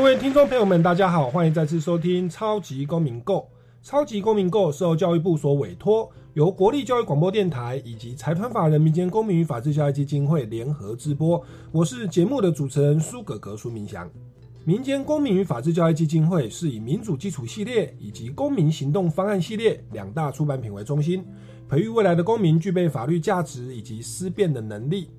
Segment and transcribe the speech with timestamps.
[0.00, 3.36] 各位听众朋友们，大家好，欢迎再次收听《超级公民购》。
[3.82, 6.10] 《超级公民购》受》教育部所委托。
[6.32, 14.10] 由国立教育广播电台以及财团法人民间公民与法治教育基金会联合直播，我是节目的主持人苏格格苏明祥。
[14.64, 21.22] 民间公民与法治教育基金会是以民主基础系列以及公民行动方案系列两大出版品为中心，
[21.68, 25.10] 培育未来的公民具备法律价值以及思辨的能力。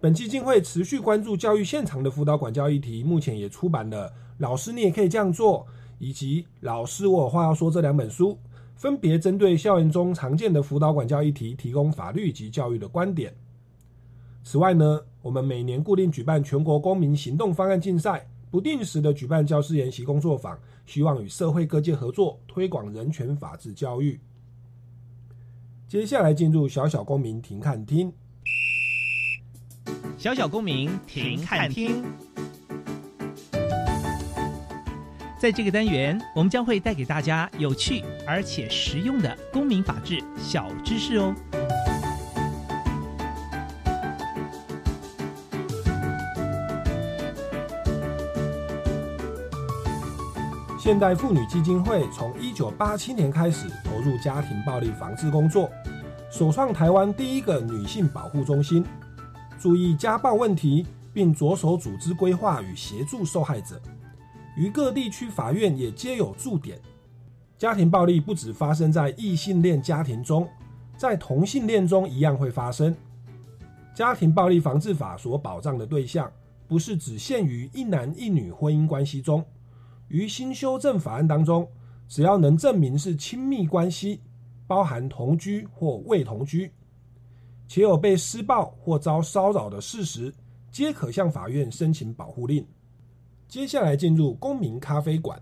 [0.00, 5.66] 本基金会持续关注教育现场的辅导管教议题，目前也出版了《老师你也可以这样做》
[5.98, 8.38] 以及《老师我有话要说》这两本书。
[8.76, 13.30] 分别针对校园中常见的辅导管教议题，提供法律及教育的观点。
[14.42, 24.18] 此外呢，我们每年固定举办全国公民行动方案竞赛，不定时的举办教师研习工作坊，希望与社会各界合作，推广人权法治教育。
[25.86, 28.10] 接下来进入小小公民庭看厅，
[30.20, 32.04] 小小公民停看听。
[35.38, 41.34] 在这个单元，我们将会带给大家有趣而且实用的公民法治小知识哦。
[50.78, 55.70] 现代妇女基金会从一九八七年开始投入家庭暴力防治工作，
[56.30, 58.84] 首创台湾第一个女性保护中心，
[59.60, 63.78] 注意家暴问题，并着手组织规划与协助受害者。
[64.56, 66.80] 于各地区法院也皆有驻点。
[67.58, 70.48] 家庭暴力不只发生在异性恋家庭中，
[70.96, 72.96] 在同性恋中一样会发生。
[73.94, 76.32] 家庭暴力防治法所保障的对象，
[76.66, 79.44] 不是只限于一男一女婚姻关系中。
[80.08, 81.68] 于新修正法案当中，
[82.08, 84.22] 只要能证明是亲密关系，
[84.66, 86.72] 包含同居或未同居，
[87.72, 90.34] 且有被施暴或遭骚扰的事实，
[90.72, 92.66] 皆可向法院申请保护令。
[93.46, 95.40] 接下来进入公民咖啡馆。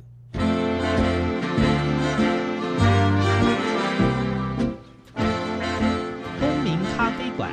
[6.39, 7.51] 公民咖啡馆，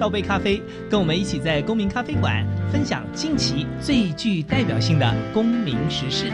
[0.00, 6.32] 倒杯咖啡，跟我们一起在公民咖啡馆分享近期最具代表性的公民时事。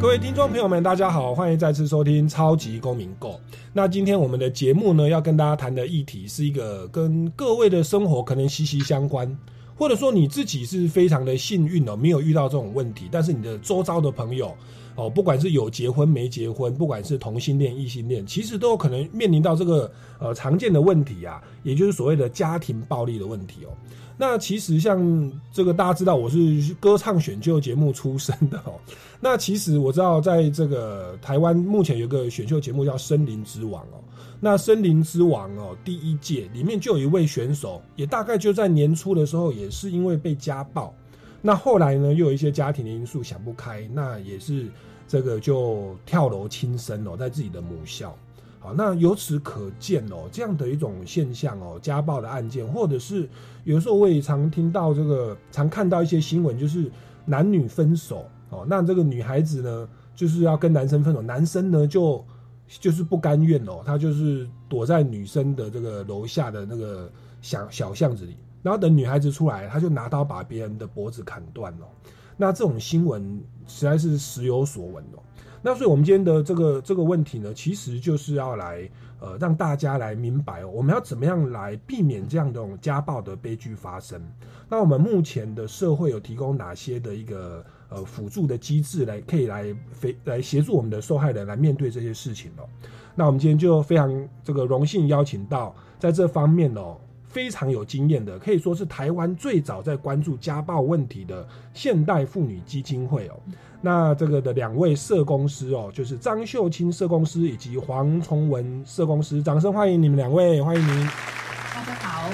[0.00, 3.30] 各位听众朋友们，大家好，欢迎再次收听《超级公民购》。
[3.72, 9.36] 那今天我们的节目呢，要跟大家谈的议题是一个跟各位的生活可能息息相关，
[9.74, 14.56] 或者说你自己是非常的幸运哦，没有遇到这种问题，但是你的周遭的朋友
[14.98, 19.88] 哦，不管是有结婚没结婚，不管是同性恋异性恋，其实都有可能面临到这个
[20.18, 23.70] 呃常见的问题啊，也就是所谓的家庭暴力的问题哦。
[24.16, 28.74] 那其实像这个大家知道我是歌唱选秀节目出身的哦。
[29.20, 34.02] 那其实我知道在这个台湾目前有个选秀节目叫《森林之王》哦。
[34.40, 40.92] 那《森林之王》哦第一届里面就有一位选手，也大概就在年初的时候也是因为被家暴。
[41.40, 44.66] 那后来呢又有一些家庭的因素想不开，那也是
[45.06, 48.16] 这个就跳楼轻生哦，在自己的母校。
[48.60, 53.28] 好，那由此可见哦，这样的一种现象哦，家暴的案件，或者是
[53.62, 56.90] 有时候我也常听到这个，常看到一些新闻，就是
[57.24, 62.24] 男女分手哦，那这个女孩子呢，就是要跟男生分手，男生呢就
[62.66, 67.08] 就是不甘愿哦，他就是躲在女生的这个楼下的那个
[67.40, 68.36] 小小巷子里，
[68.68, 71.88] 然后等女孩子出来，他就拿刀把别人的脖子砍断了。
[72.36, 75.22] 那这种新闻实在是时有所闻哦。
[75.62, 78.86] 那所以，我们今天的这个这个问题呢，其实就是要来
[79.20, 84.20] 呃，让大家来明白，我们要怎么样来避免这样的种家暴的悲剧发生。
[84.68, 92.68] 那我们目前的社会有提供哪些的一个呃辅助的机制，来可以来非来协助我们的受害人来面对这些事情哦？
[93.14, 96.96] 那我们今天就非常这个荣幸邀请到在这方面哦。
[97.38, 103.34] 非常有经验的，可以说是台湾最早在关注家暴问题的现代妇女基金会哦。
[103.80, 111.06] 那这个的两位社工师哦，就是张秀清社工师以及黄崇文社工师，掌声欢迎你们两位，欢迎您。
[111.06, 112.28] 大家好，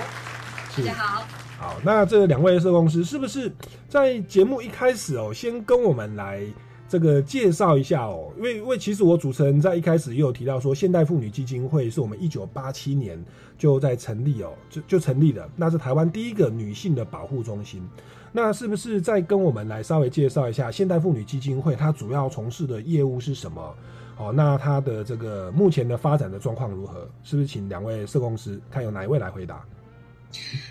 [0.75, 1.27] 大家好。
[1.59, 3.53] 好，那这两位社工师是不是
[3.87, 6.43] 在节目一开始哦，先跟我们来
[6.89, 13.23] 这个介绍一下哦，因为因为其实我主持人在一开始也有提到说，现代妇女基金会是我们一九八七年
[13.59, 17.83] 就在成立哦，就就成立了，那是台湾第一个女性的保护中心。
[18.31, 23.75] 那是不是再跟我们来稍微介绍一下现代妇女基金会它主要从事的业务是什么？
[24.17, 27.09] 哦，那它的这个目前的发展的状况如何？
[27.23, 29.65] 是不是请两位社工师看有哪一位来回答？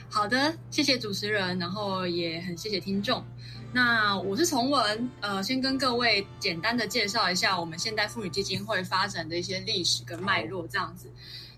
[0.10, 3.24] 好的，谢谢主持人，然后也很谢谢听众。
[3.74, 11.10] 那我是崇文，呃，先跟各位简单的介绍一下我们现代妇女基金会发展的一些历史跟脉络，这样子。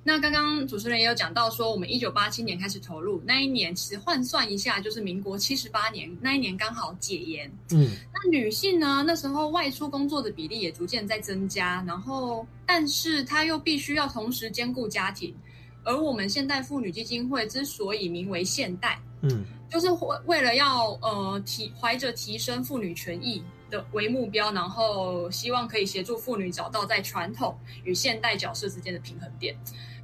[0.02, 7.52] 那刚刚主持人也有讲到说，我们一九八七年开始投入，那一年其实换算一下就是民国七十八年，那一年刚好解严。
[7.72, 15.36] 嗯，那女性呢，那时候外出工作的比例也逐渐在增加，然后但是她又必须要同时兼顾家庭。
[15.84, 29.56] 而我们现代妇女基金会之所以名为现代，嗯，就是为为了要呃提怀着提升妇女权益的为目标，然后希望可以协助妇女找到在传统与现代角色之间的平衡点。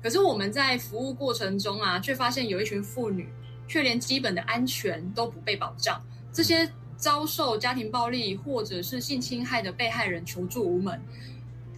[0.01, 3.29] 可是我们在服务过程中啊，却发现有一群妇女
[3.67, 6.01] 却连基本的安全都不被保障，
[6.33, 6.67] 这些
[6.97, 10.99] 遭受家庭暴力或者是性侵害的被害人求助无门。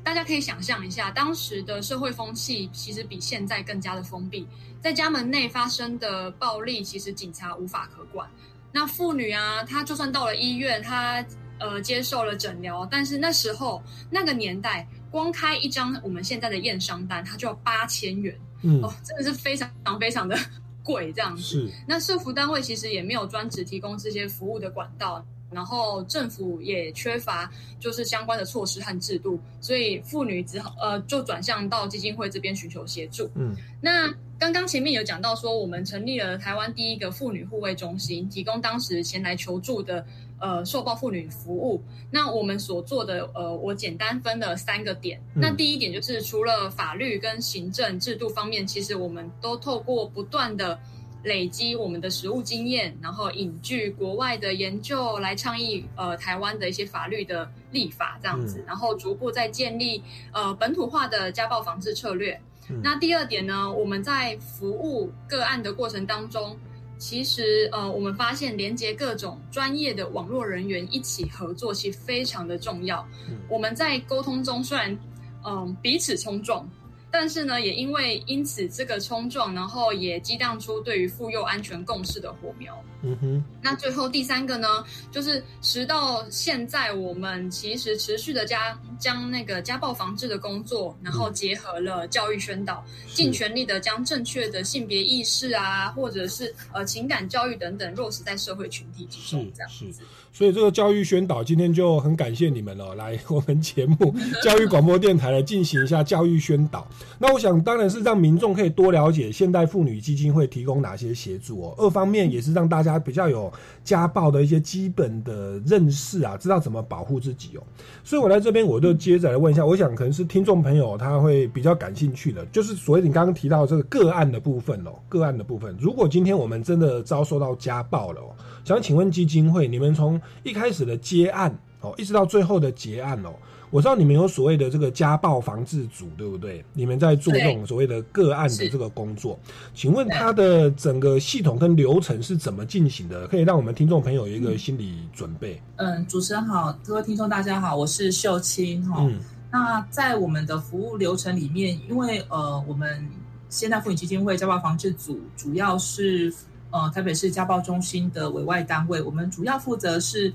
[0.03, 4.45] 大家可以想象一下，当时的社会风气其实比现在更加的封闭，
[4.81, 8.29] 在家门内发生的暴力，其实警察无法可管。
[8.71, 11.25] 那妇女啊，她就算到了医院，她
[11.59, 18.37] 呃接受了诊疗，但是那时候那个年代，光开一张我们现在的验伤单，它就要八千元，
[18.81, 19.69] 哦，真的是非常
[19.99, 20.37] 非常的
[20.83, 21.71] 贵这样子。
[21.87, 25.25] 那社服单位其实也没有专职提供这些服务的管道。
[25.53, 33.29] 然后政府也缺乏就是相关的措施和制度，所以妇女只好呃就转向到基金会这边寻求协助。
[33.35, 40.05] 嗯，那刚刚前面有讲到说，我们成立了台湾第一个妇女护卫中心，提供当时前来求助的
[40.39, 41.81] 呃受暴妇女服务。
[42.11, 45.21] 那我们所做的呃，我简单分了三个点。
[45.33, 50.77] 那第一点就是除了法律跟行政制度方面，其实我们都透过不断的。
[51.23, 60.03] 累积我们的实务经验，然后引据国外的研究来倡议呃台湾的一些法律的立法这样子，然后逐步在建立
[60.33, 62.39] 呃本土化的家暴防治策略。
[62.81, 66.57] 那第二点呢，我们在服务个案的过程当中，
[66.97, 73.07] 其实呃我们发现连接各种专业的网络人员一起合作，其实非常的重要。
[73.49, 74.97] 我们在沟通中虽然
[75.45, 76.69] 嗯彼此冲撞。
[77.13, 82.83] 但是呢，也因为因此这个冲撞，然后也激荡出对于妇幼安全共识的火苗。
[83.03, 83.45] 嗯哼。
[83.61, 92.83] 那最后第三个呢，就是直到现在，我们其实持续的加将那个家暴防治的工作，然后结合了教育宣导，
[93.13, 99.51] 尽全力的将正确的性别意识啊，或者是呃情感教育等等落实在社会群体之中。
[99.53, 100.03] 这样子。
[100.33, 104.13] 所以这个教育宣导今天就很感谢你们了， 来我们节目
[104.43, 106.87] 教育广播电台来进行一下教育宣导。
[107.19, 111.75] 那我想当然是让民众可以多了解现代妇女基金会提供哪些协助哦。
[111.77, 113.53] 二方面也是让大家比较有
[113.83, 117.63] 家暴的一些基本的认识啊，知道怎么保护自己哦。
[118.03, 125.77] 所以我在这边我就接着来问一下，我想可能是听众朋友他会比较感兴趣的，就是所谓你刚刚提到这个个案的部分哦，个案的部分。
[125.79, 128.33] 如果今天我们真的遭受到家暴了哦。
[128.63, 133.33] 想请问基金会，你们从一开始的接案哦，一直到最后的结案哦，
[133.71, 136.63] 我知道你们有所谓的这个家暴防治组，对不对？
[136.71, 139.37] 你们在做这种所谓的个案的这个工作，
[139.73, 143.27] 请问它的整个系统跟流程是怎么进行的？
[143.27, 145.61] 可以让我们听众朋友有一个心理准备。
[145.75, 148.95] 嗯，主持人好，各位听众大家好，我是秀清哈。
[149.01, 149.19] 嗯，
[149.51, 153.05] 那在我们的服务流程里面，因为呃，我们
[153.49, 156.33] 现代妇女基金会家暴防治组主要是。
[156.73, 160.33] 呃，台北市家暴中心的委外单位，我们主要负责是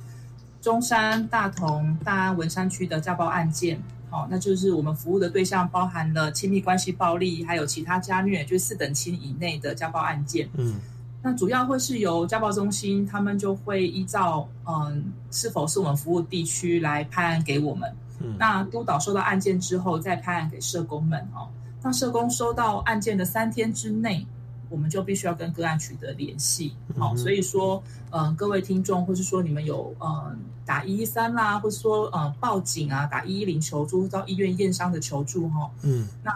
[0.61, 3.83] 中山、大同、大安、文山区的家暴案件。
[4.09, 10.49] 好，那就是我们服务的对象包含了亲密关系暴力，还有其他家虐，就是四等亲以内的家暴案件。
[10.57, 10.77] 嗯，
[11.25, 17.93] 那主要会是由家暴中心，他们就会依照嗯是否是我们服务地区来派案给我们。
[18.21, 21.19] 嗯，那督导收到案件之后，再派案给社工们。
[21.35, 21.51] 哦，
[21.83, 24.25] 那社工收到案件的三天之内。
[24.71, 36.33] 我们就必须要跟个案取得联系，好，所以说，嗯，各位听众，或是说你们有嗯打一一三啦，或者说呃报警啊，打一一零求助到医院验伤的求助哈，嗯，那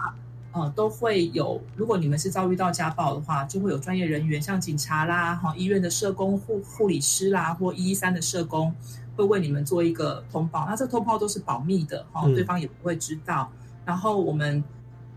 [0.51, 8.73] 呃都会有，如果你们是遭遇到家暴的话，就会有专业人员，像警察啦，哈，医院的社工、护护理师啦，或一一三的社工，
[9.15, 13.51] 会为你们做一个通报，那这通报都是保密的，哈，对方也不会知道，
[13.85, 14.63] 然后我们。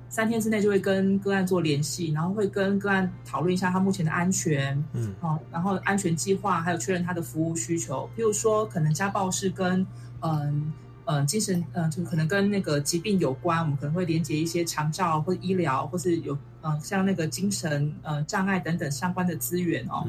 [0.09, 8.09] 三天之内就会跟个案做联系，然后会跟个案讨论一下他目前的安全，嗯，好，然后安全计划，还有确认他的服务需求。
[8.17, 9.87] 譬如说，可能家暴是跟
[10.21, 10.73] 嗯
[11.05, 20.07] 呃精神呃就可能跟那个疾病有关，我们可能会连接一些长照或医疗，或是有嗯像那个精神呃障碍等等相关的资源哦，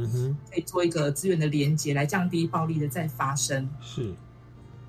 [0.50, 3.70] 可以做一个资源的连接，来降低暴力的再发生。
[3.82, 4.14] 是。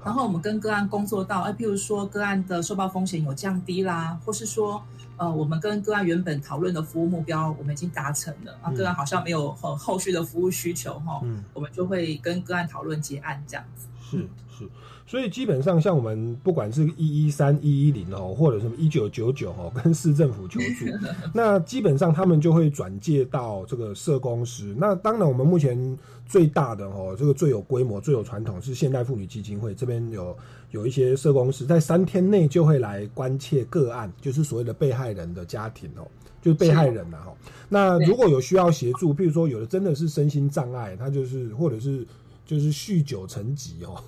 [0.04, 4.80] 然后我们跟个案工作到，哎，譬如说个案的受暴风险有降低啦，或是说，
[5.18, 13.86] 呃，我们跟个案原本讨论的服务目标，我们已经达成了啊，个案好像没有很后续的服务需求哈，嗯，我们就会跟个案讨论结案这样子。
[14.10, 14.18] 是
[14.58, 14.68] 是。
[15.06, 20.84] 所以基本上，像我们不管是一一三一一零哦，或者什么一九九九哦，跟市政府求助，
[21.32, 24.74] 那基本上他们就会转介到这个社工师。
[24.76, 30.36] 那当然，我们目前最大的哦，这个最有规模、最有传统是现代妇女基金会这边有
[30.72, 36.06] 有一些社工师，在三天内就会来关切个案，就是所谓的被害人的家庭哦，
[36.42, 37.32] 就是被害人呐哈。
[37.70, 42.06] 那如果有需要协助，譬如说有的真的是身心障碍，他就是或者是。
[42.48, 44.02] 就是酗酒成疾哦，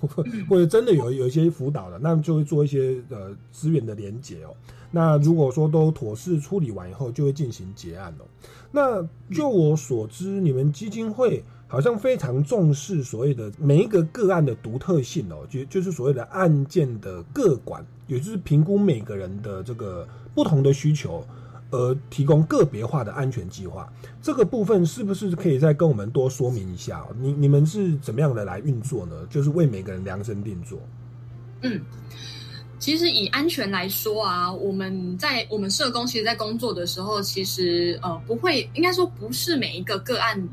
[0.49, 4.55] 或者真的有有一些辅导的，那就会做一些呃资源的连结哦。
[4.89, 8.25] 那如果说都妥适处理完以后，就会进行结案哦。
[8.71, 21.23] 那就我所知，你们基金会好像非常重视所谓的每一个个案的独特性哦，就就是所谓的案件的个管，也就是评估每个人的这个不同的需求。
[21.71, 27.01] 而提供个别化的安全计划，这个部分是不是可以再跟我们多说明一下？
[27.17, 29.25] 你你们是怎么样的来运作呢？
[29.29, 30.77] 就是为每个人量身定做。
[31.61, 31.81] 嗯，
[32.77, 40.49] 其实以安全来说啊，我们在我们社工其实，在工作的时候，其实呃不会，应该说不是每一个个案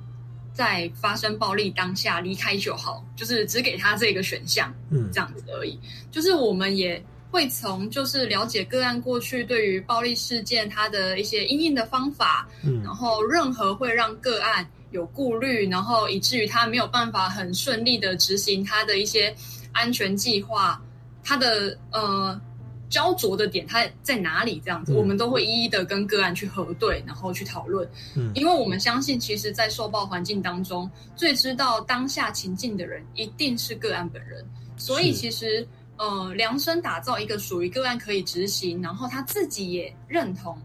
[0.52, 5.76] 在发生暴力当下离开就好，就是只给他这个选项，嗯，这样子而已。
[6.12, 7.04] 就是我们也。
[7.30, 19.34] 会从就是了解个案过去对于暴力事件他的一些应应的方法，嗯，然后任何会让个案有顾虑，然后以至于他没有办法很顺利的执行他的一些
[19.72, 20.82] 安全计划，
[21.22, 22.40] 他的呃
[22.88, 24.62] 焦灼的点他在哪里？
[24.64, 27.86] 这样子，我们都会一一的跟个案去核对，然后去讨论。
[28.16, 34.42] 嗯，因为我们相信，其实，在受暴环境当中，最知道当下情境的人一定是个案本人，
[34.78, 35.68] 所以其实。
[35.98, 40.56] 呃，量身打造一个属于个案可以执行，然后他自己也认同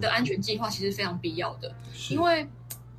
[0.00, 1.72] 的安全计划，其实非常必要的。
[2.10, 2.46] 因为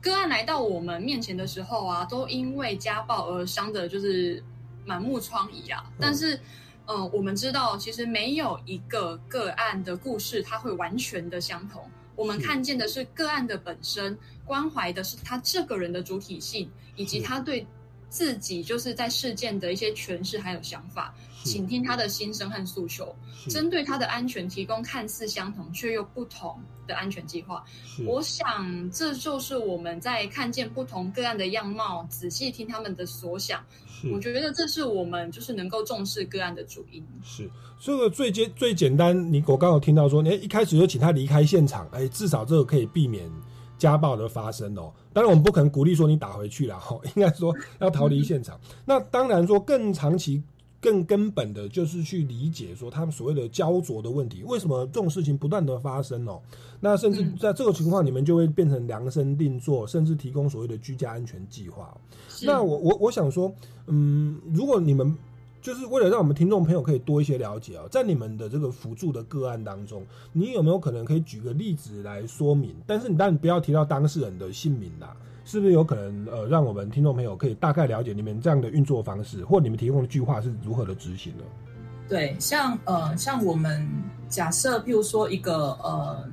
[0.01, 4.41] 个案来到我们面前的时候啊，都因为家暴而伤的，就是
[4.85, 5.83] 满目疮痍啊。
[5.99, 6.39] 但是，
[6.85, 11.83] 呃，我们知道，其实没有一个个案的故事，它会完全的相同。
[12.15, 17.67] 我们看见的是个案的本身，关怀的是他这个人的主体性，以及他对
[18.09, 21.13] 自己就是在事件的一些诠释还有想法。
[21.45, 23.15] 倾听他的心声和诉求，
[23.47, 27.63] 针对他的安全提供看似相同却又不同的安全计划。
[28.05, 33.63] 我想这就是我们在看见不同个案的样貌，仔细听他们的所想。
[34.11, 37.01] 我觉得这是我们就是能够重视个案的主因。
[37.23, 37.49] 是
[37.79, 43.29] 这个最简最简单，你我刚好听到说，你一开始就请他离开现场，哎，至少这个可以避免
[43.77, 44.91] 家暴的发生哦。
[45.13, 48.59] 当然，我们不可能鼓励说你打回去了哈，应该说要逃离现场。
[48.83, 50.41] 那当然说更长期。
[50.85, 56.39] 更根本的就是去理解说他们所谓的焦灼的问题，为什么这种事情不断的发生哦？
[56.79, 61.97] 那甚至在这个情况，你们就会变成量身定做，甚至提供所谓的居家安全计划。
[62.43, 63.51] 那我我我想说，
[63.87, 65.17] 嗯，如果你们
[65.59, 72.75] 就是为了让我们听众朋友可以多一些了解啊，在你们的这个辅助的个案当中，你有没有可能可以举个例子来说明？
[72.85, 75.17] 但是你当然不要提到当事人的姓名啦。
[75.45, 81.43] 是不是有可能呃，让我们听众朋友可以大概了解你们这样的运作方式，或你们提供的句话是如何的执行的？
[82.09, 83.87] 对，像呃，像我们
[84.27, 86.27] 假设，譬如说一个呃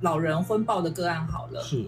[0.00, 1.84] 老人婚报的个案好了，是。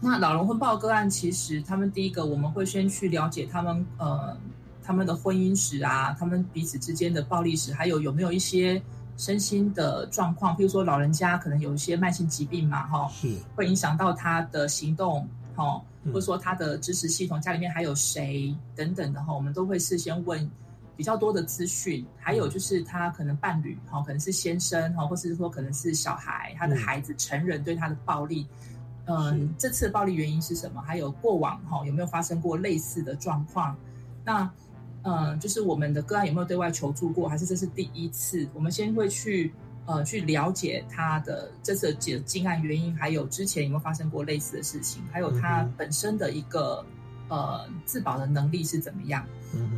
[0.00, 4.36] 那老人婚报个案，其实他们第一个我们会先去了解他们呃
[4.82, 8.82] 他们的婚姻史啊，他们彼此之间的暴力史，还有有没有一些。
[9.16, 20.50] 身心的状况，譬如说老人家可能有一些慢性疾病嘛，哈，是会影响到他的行动，哈，或者说他的支持系统，家里面还有谁等等的哈，我们都会事先问
[20.96, 22.04] 比较多的资讯。
[22.18, 28.46] 还有就是他可能伴侣，哈，可能是先生，哈，或是说可能是小孩，他的孩子成人对他的暴力，
[29.06, 30.82] 嗯，这次的暴力原因是什么？
[30.82, 33.76] 还有过往哈有没有发生过类似的状况？
[34.24, 34.50] 那。
[35.04, 38.48] 嗯，就是我们的个案有没有对外求助过，还是这是第一次？
[38.54, 39.52] 我们先会去
[39.86, 46.84] 呃去了解他的这次的进案原因，还有之前有没有发生过类似的事情，还有他本身的一个
[47.28, 49.24] 呃自保的能力是怎么样。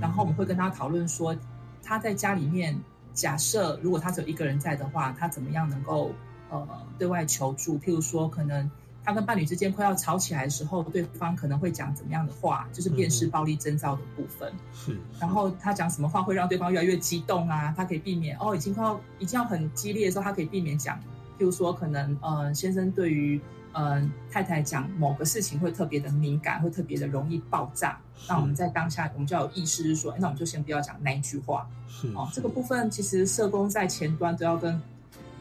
[0.01, 1.37] 然后我们会跟他讨论说，
[1.83, 2.79] 他在家里面，
[3.13, 6.13] 假设如果他只有一个人在的话，他怎么样能够
[6.51, 6.67] 呃
[6.99, 7.79] 对外求助？
[7.79, 8.71] 譬如说，可能
[9.07, 14.53] 他跟伴侣之间快要吵起来的时候，对方可能会讲怎么样的话，就是辨识暴力征兆的部分。
[14.75, 17.73] 是，然后他讲什么话会让对方越来越激动啊？
[17.77, 20.99] 他可以避免哦，已经快要已经要很激烈的时候，他可以避免讲，
[21.39, 23.41] 譬如说可能呃先生对于
[23.75, 27.97] 嗯太太讲某个事情会特别的敏感，会特别的容易爆炸。
[28.29, 31.65] 那我们在当下我们就要有意识，是说，那我们就先不要讲那一句话。
[31.89, 34.83] 是哦，这个部分其实社工在前端都要跟。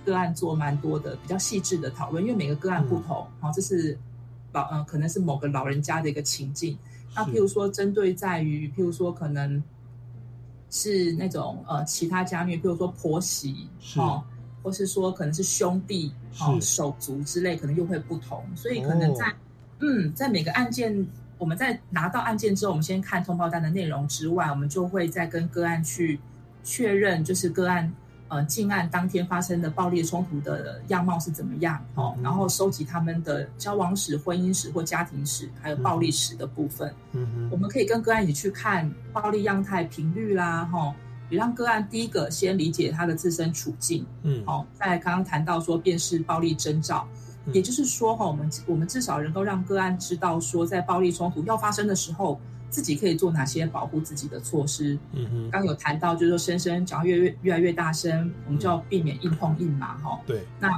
[0.05, 3.97] 个案做蛮多的比较细致的讨论，因为每个个案不同，好，这是
[4.53, 6.77] 老嗯，可能是某个老人家的一个情境。
[7.15, 9.61] 那譬如说，针对在于譬如说，可能
[10.69, 14.23] 是那种呃其他家虐，譬如说婆媳哦，
[14.61, 18.43] 或是说可能是兄弟哦手足之类，可能又会不同。
[18.55, 19.33] 所以可能在
[19.79, 21.07] 嗯，在每个案件，
[21.37, 26.19] 我们在拿到案件之后，我们先看通报单的内容之外，我们就会再跟个案去
[26.63, 27.91] 确认，就是个案。
[28.27, 31.79] 呃，进案当天发生的暴力冲突的样貌是怎么样？
[31.93, 36.91] 哦，然后收集他们的交往史、婚姻史或家庭史，还有暴力史的部分。
[37.11, 40.91] 嗯哼，我们可以跟个案一起去看暴力样态频率啦，哈，
[41.29, 44.03] 也让个案第一个先理解他的自身处境。
[44.23, 47.07] 嗯，好，在刚刚谈到说辨识暴力征兆，
[47.53, 52.39] 也就是说，哈，我们我们至少能够让个案知道说，在暴力冲突要发生的时候。
[52.75, 54.99] 自己可以做哪些保护自己的措施？
[55.13, 60.19] 嗯哼，刚有谈到，就是说声声讲越越越来越大声，我们就要避免硬碰硬嘛，哈。
[60.27, 60.43] 对。
[60.59, 60.69] 那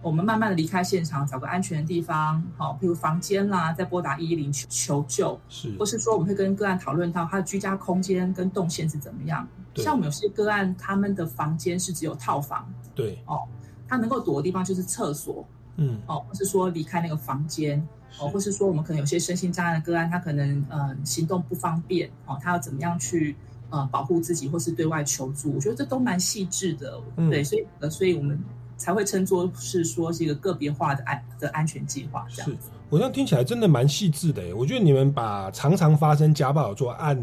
[0.00, 5.40] 我们慢慢的离开现场，找个安全的地方，好，比如房间啦，再拨打一一零求求救。
[5.48, 5.76] 是。
[5.76, 9.44] 或是说，我们会跟个案讨论到他的居家空间跟动线是怎么样。
[9.74, 12.72] 像我们有些个案，他们的房间是只有套房。
[12.94, 13.18] 对。
[13.26, 13.40] 哦，
[13.88, 15.44] 他能够躲的地方就是厕所。
[15.76, 15.98] 嗯。
[16.06, 17.86] 哦，或是说离开那个房间。
[18.20, 23.34] 哦，或是说我们可能有些身心障碍的个案，他可能呃行动不方便哦，他要怎么样去
[23.70, 25.54] 呃保护自己，或是对外求助？
[25.54, 27.00] 我觉得这都蛮细致的，
[27.30, 28.38] 对，所以呃，所以我们
[28.76, 32.68] 才会称作是说是一个个别化的安的安全计划这样子。
[32.92, 37.16] 我这样听起来真的蛮细致的，我觉得你们把常常发生家暴做按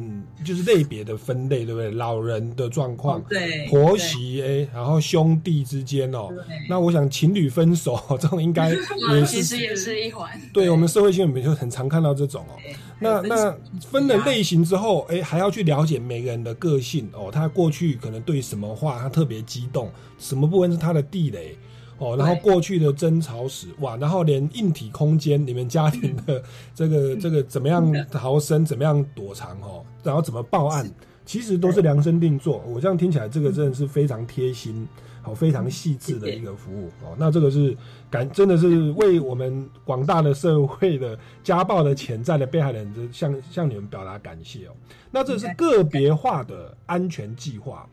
[0.44, 1.92] 就是类别的分类，对不对？
[1.92, 6.30] 老人的状况，对，婆媳哎，然后兄弟之间哦，
[6.68, 8.76] 那我想情侣分手这种应该也
[9.24, 10.28] 是， 其实也是一环。
[10.52, 12.58] 对我们社会新闻里面就很常看到这种哦。
[13.00, 13.56] 那那
[13.92, 21.56] 分了类型之后，哎，还要去了解每个人的个性哦，他过去可能对什么话他特别激动，什么部分是他的地雷。
[22.00, 26.42] 哦，然后过去的争吵史哇，然后连硬体空间你们家庭的
[26.74, 30.90] 这个这个怎么样逃生，怎么样躲藏哦，然后怎么报案，
[31.26, 32.64] 其实都是量身定做。
[32.66, 34.88] 我这样听起来，这个真的是非常贴心，
[35.22, 37.16] 好非常细致的一个服务哦。
[37.18, 37.76] 那这个是
[38.10, 44.72] 感真的是为我们广大的社会的家暴的潜在的被害人，向向你们表达感谢哦。
[45.12, 47.88] 那这是个别化的安全计划。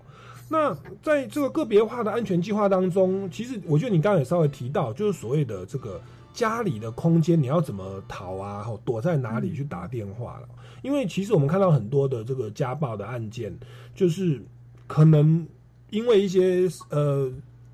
[0.48, 6.00] 那在这个个别化的安全计划当中，其实我觉得你刚刚也稍微提到，就是所谓的这个
[6.32, 8.62] 家里的空间，你要怎么逃啊？
[8.62, 10.48] 或躲在哪里去打电话了？
[10.82, 13.52] 因为其实我们看到很多的这个家暴的案件，
[13.92, 14.40] 就是
[14.86, 15.44] 可能
[15.90, 17.28] 因为一些呃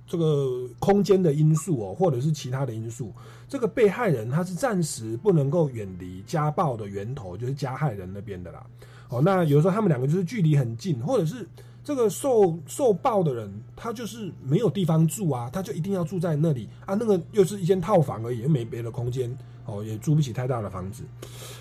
[0.07, 3.13] 这个空间的因素哦，或者是其他的因素，
[3.47, 8.65] 这个被害人他是暂时不能够远离家暴的源头，就是加害人那边的啦。
[9.11, 11.47] 哦，那有时候他们两个就是距离很近，或者是。
[11.85, 16.95] 这个受受暴的人，他就是没有地方住啊，他就一定要住在那里啊。
[16.95, 21.03] 那个又是一间套房而已，又没别的空间哦，也租不起太大的房子。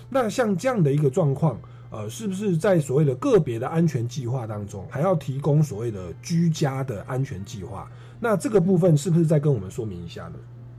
[0.08, 1.58] 那像这样的一个状况，
[1.90, 7.90] 呃，是不是在所谓的个别的安全计划当中，还要提供所谓的居家的安全计划？
[8.20, 10.34] 那这个部分是不是再跟我们说明一下呢？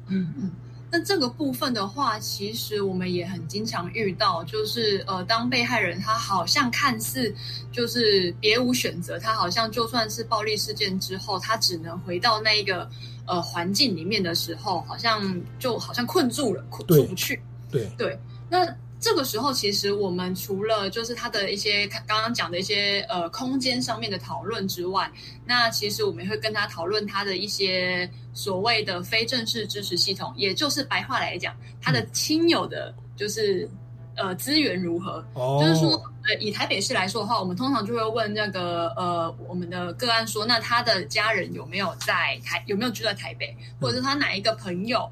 [0.08, 0.52] 嗯嗯。
[0.94, 7.34] 那这个部分的话，其实我们也很经常遇到，就是呃，当被害人他好像看似
[7.72, 12.88] 就是别无选择，他好像就算是暴力事件之后，他只能回到那一个
[13.26, 17.42] 呃环境里面的时候，好像就好像困住了，困出不去。
[17.72, 18.64] 对对，那。
[19.04, 25.12] 这个时候，其实我们除了就是他的一些刚刚讲的一些呃空间上面的讨论之外，
[25.46, 33.70] 那其实我们会跟他讨论他的一些所谓的非正式支持系统，也就是白话来讲，他的亲友的，就是
[34.16, 35.22] 呃资源如何。
[35.60, 45.12] 就是说，呃，以台北市来说的话，我们通常就会问那个呃我们的个案说，那他的家人有没有在台，有没有住在台北，或者是他哪一个朋友，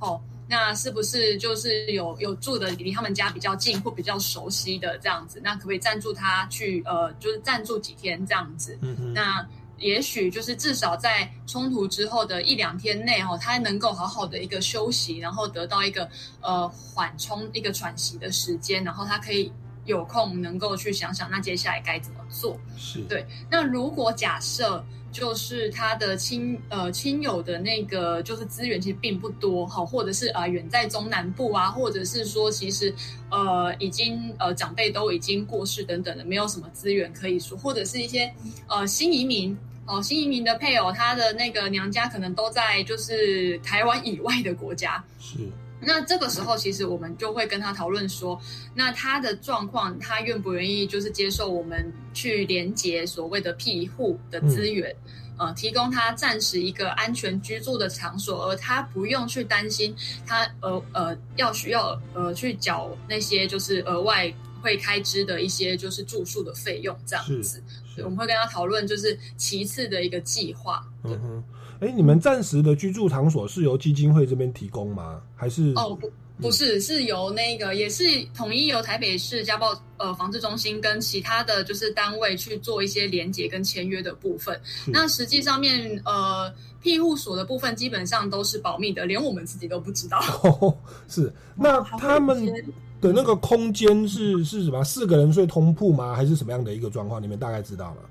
[0.00, 0.20] 哦。
[0.48, 5.38] 那是不是就是有有住的离他们家比较近或比较熟悉的这样子？
[5.44, 8.78] 那可不可以赞助他去呃，就是暂住几天这样子？
[8.80, 9.12] 嗯嗯。
[9.12, 16.08] 那也许就是至少在冲突之后的一两天内哦，他能够好好的一个休息，然后得到一个
[16.40, 19.52] 呃缓冲、一个喘息的时间，然后他可以
[19.84, 22.58] 有空能够去想想那接下来该怎么做。
[22.76, 23.24] 是对。
[23.48, 32.94] 那如果假设就是他的亲呃亲友的那个就是资源其实并不多哈，或者是啊远在中南部啊，或者是说其实
[33.30, 38.32] 呃已经呃长辈都已经过世等等的，没有什么资源可以说，或者是一些
[38.68, 45.38] 呃新移民哦新移民的配偶，他的那个娘家可能都在就是台湾以外的国家是。
[45.80, 48.40] 那这个时候，其实我们就会跟他讨论说，
[48.74, 54.94] 那他的状况，他愿不愿意就是接受我们去连接所谓的庇护的资源，
[55.38, 59.94] 呃，提供他暂时一个安全居住的场所，而他不用去担心
[60.26, 67.62] 他呃呃要需要呃去缴那些就是额外会开支的一些就是住宿的费用这样子。
[67.98, 70.84] 我们会跟他讨论就是其次的一个计划。
[71.04, 71.44] 嗯哼。
[71.80, 75.20] 哎，你们暂时的居住场所是由基金会这边提供吗？
[75.36, 76.10] 还是哦不
[76.40, 78.04] 不是，是由那个也是
[78.36, 84.60] 统一由台北市家暴呃防治中心跟其他的就是单位去做一些连结跟签约的部分。
[84.86, 90.20] 那实际上面呃庇护所的部分基本上都是保密的，连我们自己都不知道。
[91.08, 92.44] 是那他们
[93.00, 94.82] 的那个空间是是什么？
[94.84, 96.14] 四个人睡通铺吗？
[96.14, 97.22] 还是什么样的一个状况？
[97.22, 98.02] 你们大概知道吗？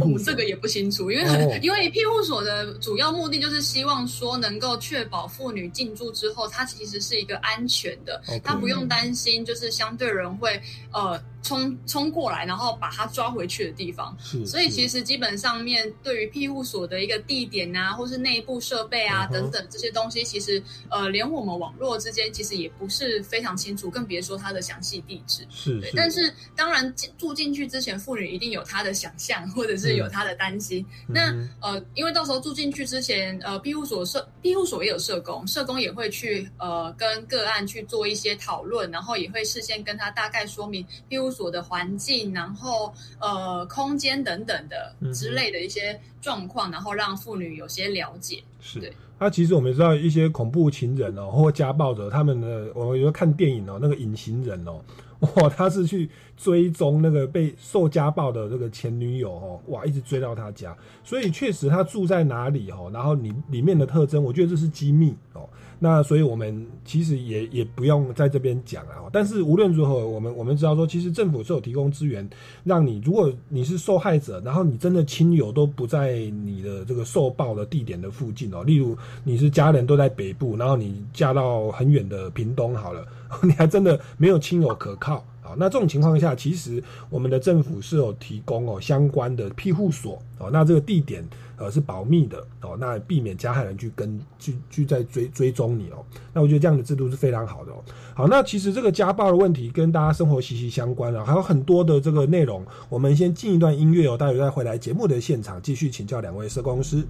[0.00, 10.60] 我们这个也不清楚，因为因为庇护所的主要目的就是希望说能够确保妇女进驻之后，它其实是一个安全的，她不用担心就是相对人会
[10.92, 11.20] 呃。
[11.40, 14.14] 冲冲过来，然后把她抓回去的地方。
[14.44, 25.46] 所以其实基本上面对于庇护所的一个地点啊，或是内部设备啊等等这些东西，其实呃，连我们网络之间其实也不是非常清楚，更别说它的详细地址。
[25.48, 30.84] 是，但是当然住进去之前，妇女一定有她的想象，或者是有他的担心。
[31.06, 41.28] 那呃，因为到时候住进去之前，呃，庇护所社庇护所也有社工，社工也会去呃跟个案去做一些讨论，然后也会事先跟他大概说明庇护。
[41.38, 48.42] 所的环境，然后呃，空间等等的之类的一些状况，然后让妇女有些了解。
[48.60, 54.80] 是，那其实我们知道一些恐怖情人哦，或家暴者，他们的我们有时候看电影哦，那个隐形人哦，
[55.36, 65.48] 哇，他是去追踪那个被受家暴的这个前女友哦，哇，一直追到他家，所以确实他住在哪里哦，然后里里面的特征，我觉得这是机密哦。
[65.80, 69.06] 那所以，我们其实也也不用在这边讲啊。
[69.12, 72.28] 但是无论如何，我们我们知道说，其实政府是有提供资源，
[72.64, 78.64] 让你如果你是受害者，然后你真的亲友都不在你的这个受暴的地点的附近哦。
[78.64, 83.06] 例如你是家人都在北部，然后你嫁到很远的屏东好了，
[83.42, 85.54] 你还真的没有亲友可靠啊。
[85.56, 90.50] 那这种情况下，其实我们的政府是有提供哦相关的庇护所哦。
[90.52, 91.24] 那这个地点。
[91.60, 96.06] 呃，是保密的哦，那避免加害人去跟去去在追追踪你哦。
[96.32, 97.82] 那我觉得这样的制度是非常好的哦。
[98.14, 102.64] 好，那其实这个家暴的问题跟大家生活息息相关啊，还有很多的这个内容。
[102.88, 107.04] 我们先进一段音乐哦，待会再回来节目的现场继续请教两位社工师。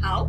[0.00, 0.28] 好。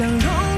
[0.00, 0.49] 像容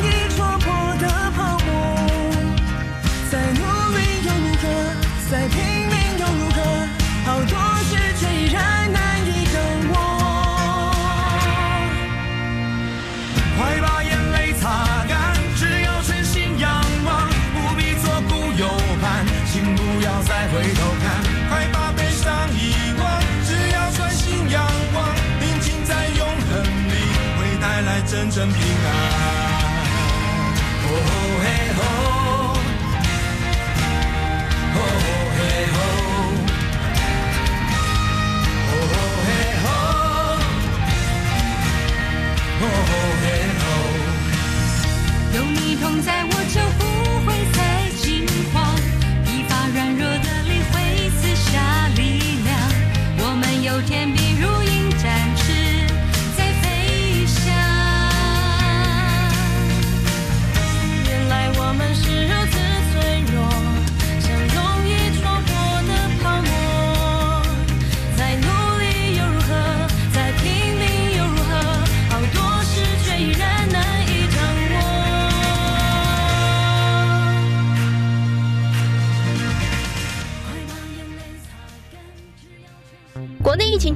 [28.12, 29.41] 真正平安。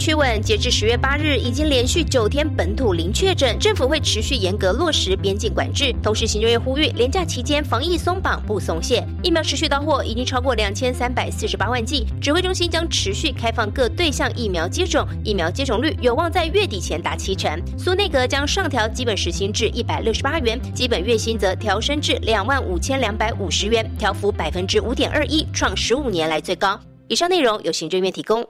[0.06, 3.58] 趋稳，截至十月八日，已经连续九天本土零确诊。
[3.58, 9.04] 政府会持续严格落实边境管制，同时行政院呼吁，连假期间防疫松绑不松懈。
[9.20, 12.06] 疫苗持续到货，已经超过两千三百四十八万剂。
[12.20, 17.60] 指挥中心将持续开放各对象疫苗接种，疫苗接种率有望在月底前达七成。
[17.76, 26.78] 苏内阁将上调基本时薪至一百六十八元，基本月薪则调升至两万五千两百五十元，调幅百分之五点二一，创十五年来最高。
[27.08, 28.46] 以上内容由行政院提供。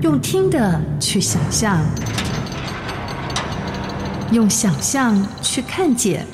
[0.00, 1.80] 用听的去想象，
[4.30, 6.24] 用想象去看见。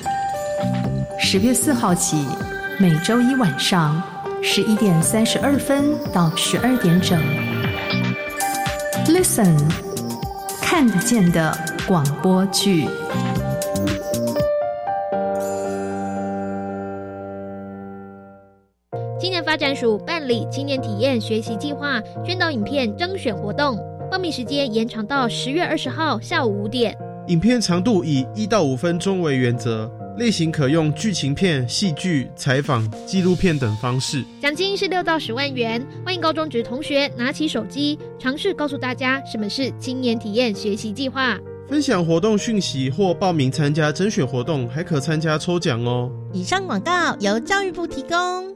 [1.19, 2.27] 十月四号起，
[2.79, 4.01] 每周一晚上
[4.43, 7.19] 十一点三十二分到十二点整
[9.07, 9.57] ，Listen，
[10.61, 12.87] 看得见的广播剧。
[19.75, 23.77] 署办理青年体验学习计划宣导影片征选活动，
[24.09, 26.97] 报名时间延长到十月二十号下午五点。
[27.27, 34.23] 影片长度以一到五分钟为原则，类型可用剧情片、戏剧、采访、纪录片等方式。
[34.39, 35.83] 奖金是六到十万元。
[36.05, 41.37] 欢迎高中职同学拿起手机，尝试告诉大家什么是青年体验学习计划。
[41.67, 46.11] 分享活动讯息或报名参加甄选活动，还可参加抽奖哦。
[46.31, 48.55] 以上广告由教育部提供。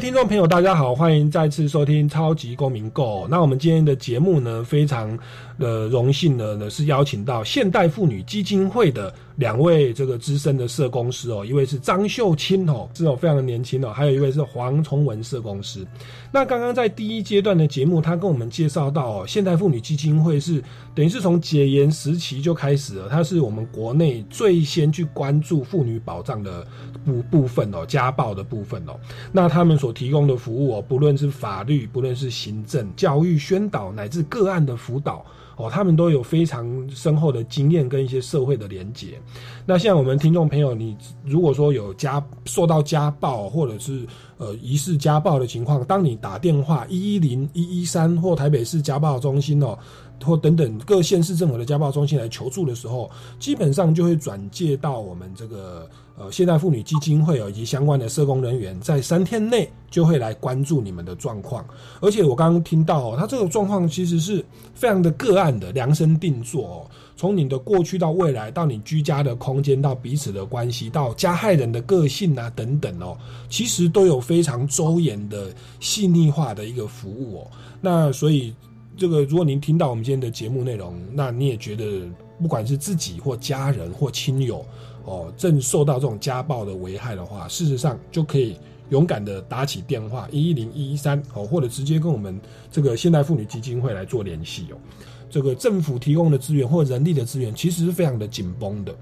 [0.00, 3.24] 听众朋友，大家好，欢迎再次收听《超级公民购》。
[3.28, 5.16] 那我们今天的节目呢，非常
[5.60, 15.86] 的荣幸呢，呢是邀请到现代妇女基金会的两位这个资深的社工师哦，一位是张秀清哦，是哦非常的年轻哦，还有一位是黄崇文社工师。
[16.32, 20.62] 那刚刚在第一阶段的节目，他跟我们介绍到哦，现代妇女基金会是
[20.94, 26.66] 等于是从解严时期就开始了，它是我们国内最先去关注妇女保障的
[27.04, 28.98] 部部分哦，家暴的部分哦。
[29.30, 35.24] 那他们所提供的服务哦，不论是法律，不论是行政、教育、宣导，乃至个案的辅导
[35.60, 39.20] 哦，他们都有非常深厚的经验跟一些社会的连结。
[39.66, 44.06] 那像我们听众朋友，你如果说有家受到家暴，或者是
[44.38, 49.78] 呃，疑似家暴的情况，当你打电话一一零一一三或台北市家暴中心哦，
[50.24, 55.88] 或等等各县市政府的家暴中心来求助的时候，基本上就会转介到我们这个
[56.20, 61.64] 呃现代妇女基金会，以及相关的社工人员，在三天内就会来关注你们的状况。
[62.02, 66.90] 而且我刚刚听到哦，他这个状况其实是非常的个案的，量身定做哦。
[67.16, 73.16] 从你的过去到未来，到你居家的空间，到彼此的关系，到加害人的个性啊等等哦，
[73.48, 77.50] 其实都有非常周延的细腻化的一个服务哦。
[77.80, 78.54] 那所以
[78.94, 82.02] 这个，如果您听到我们今天的节目内容，那你也觉得
[82.42, 84.62] 不管是自己或家人或亲友
[85.10, 88.56] 哦，正受到这种家暴的危害的话，事实上就可以
[88.90, 94.76] 勇敢的打起电话一一零一一三哦，或者直接跟我们这个现代妇女基金会来做联系哦。
[95.28, 98.94] 这个政府提供的资源或人力的资源，其实是非常的紧绷的。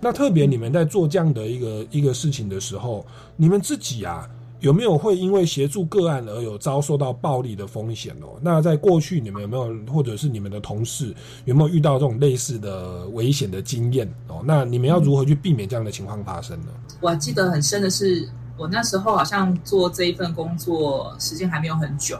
[0.00, 4.28] 那特别你们在做这样的一个一个事情的时候，你们自己啊，
[4.64, 8.40] 有没有会因为协助个案而有遭受到暴力的风险哦？
[8.40, 14.40] 那在过去你们有没有，或者是你们的同事有没有遇到这种类似的危险的经验哦？
[14.42, 16.68] 那你们要如何去避免这样的情况发生呢？
[17.02, 22.18] 我记得很深的是，我那时候好像做这一份工作时间还没有很久，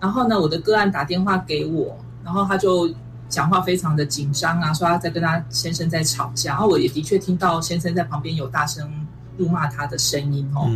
[0.00, 1.94] 然后呢，我的个案打电话给我。
[2.24, 2.90] 然后他就
[3.28, 8.90] 讲话非常的紧张啊，说他在跟他先生在吵架，然后我也的确听到先生在旁边有大声
[9.36, 10.70] 怒骂他的声音哦。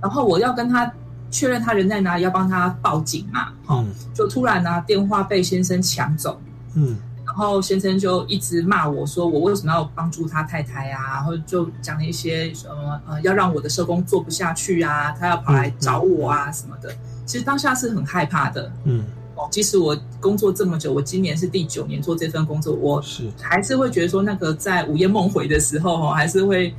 [0.00, 0.92] 然后我要跟他
[1.30, 3.48] 确认他人在哪里，要帮他报警嘛。
[3.66, 3.84] 哦，
[4.14, 6.40] 就突然呢电话被先生抢走。
[6.74, 11.14] 嗯，然后先生就一直骂我说我为什么要帮助他太太啊？
[11.14, 16.94] 然后就讲了一些什么呃要让我的社工做不下去啊，他要跑来找我啊什么的。
[17.26, 18.72] 其实当下是很害怕的。
[18.84, 19.04] 嗯。
[19.52, 26.74] 即使我工作这么久，我今年是第九年做这份工作，我是还是会觉得说，那个在午夜梦回的时候，哈，还是会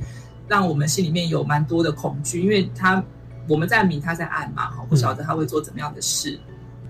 [0.50, 3.02] 让我们心里面有蛮多的恐惧，因为他
[3.48, 6.36] 我们在明，他在暗嘛，哈，不晓得他会做怎么样的事。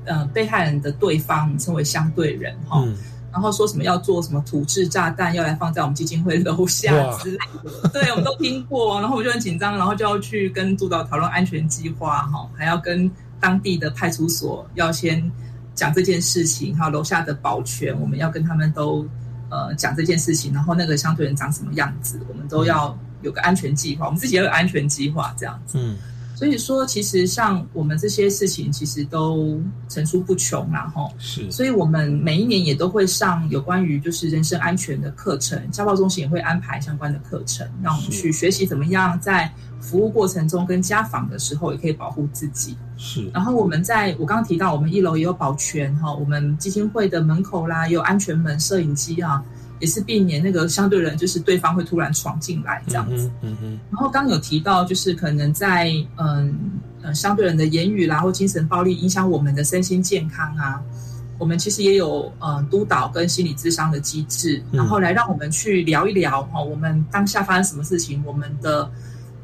[0.07, 2.83] 呃被害人的对方称为相对人哈。
[3.31, 8.99] 然后说什么要做什么土制炸弹，要来放在我们基金会楼下之类的，对，我们都听过。
[8.99, 15.31] 然后我就很紧张，然后就要去跟督导讨论安全计划，哈，还要跟当地的派出所要先
[15.77, 19.07] 讲这件事情，还有楼下的保全，我们要跟他们都
[19.49, 20.53] 呃讲这件事情。
[20.53, 25.79] 然后那个相对人长什么样子，我们都要有个安全计划，我们自己也有安全计划这样子。
[25.79, 25.97] 嗯。
[26.33, 39.53] 所以说，其实像我们这些事情，其实都层出不穷然后是，所以我们每一年也都会上有关于就是人身安全的课程，家暴中心也会安排相关的课程，让我们去学习怎么样在
[39.83, 42.75] 服务过程中跟家访的时候也可以保护自己。
[42.97, 43.29] 是。
[43.35, 49.45] 然后我们在我刚刚提到，我们一楼也有保全哈，我们基金会的门口啦也有安全门、摄影机啊。
[49.81, 53.29] 也是避免那个相对人，就是对方会突然闯进来这样子。
[53.43, 53.81] 嗯嗯。
[53.91, 56.55] 然后刚有提到，就是可能在嗯
[57.03, 60.81] 呃相对人的言语啦或精神暴力影响我们的身心健康啊，
[61.39, 68.89] 我们其实也有呃督导跟心理咨商的机制，然后来让我们去聊一聊哈，我们当下发生什么事情，我们的。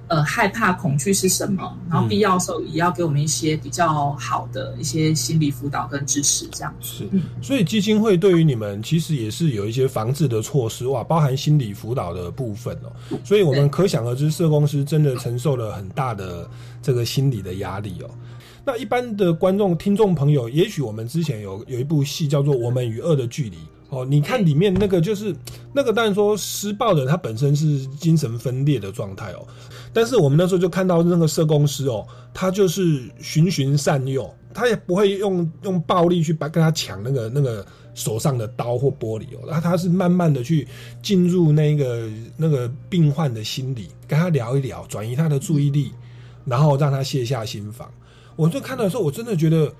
[0.09, 1.77] 呃，害怕、恐惧是什么？
[1.90, 7.09] 然后必要时候也要给我们一些比较好的一些心理辅导跟支持，这样是。
[7.42, 13.19] 所以基金会对于你们其实也是有一些防治的措施哇，包含心理辅导的部分哦。
[13.25, 16.49] 所以我们可想而知，社公司真的承受了很大的
[16.81, 18.11] 这个心理的压力哦。
[18.64, 23.57] 那一般的观众、听众朋友，也许我们之前有有一部戏叫做《我们与恶的距离》。
[23.88, 25.35] 哦，你看里面那个就是
[25.72, 29.46] 那个，当然说施暴的他本身是精神分裂的状态哦，
[29.92, 40.66] 但是我们那时候就看到那个社工师哦，他就是循循善诱，他也不会用用暴力去把跟他抢那个那个手上的刀或玻璃哦，然后他是慢慢的去
[41.01, 45.92] 进入那个那个病患的心理，跟他聊一聊，转移他的注意力，
[46.44, 47.88] 然后让他卸下心防。
[48.35, 49.72] 我就看到的时候，我真的觉得，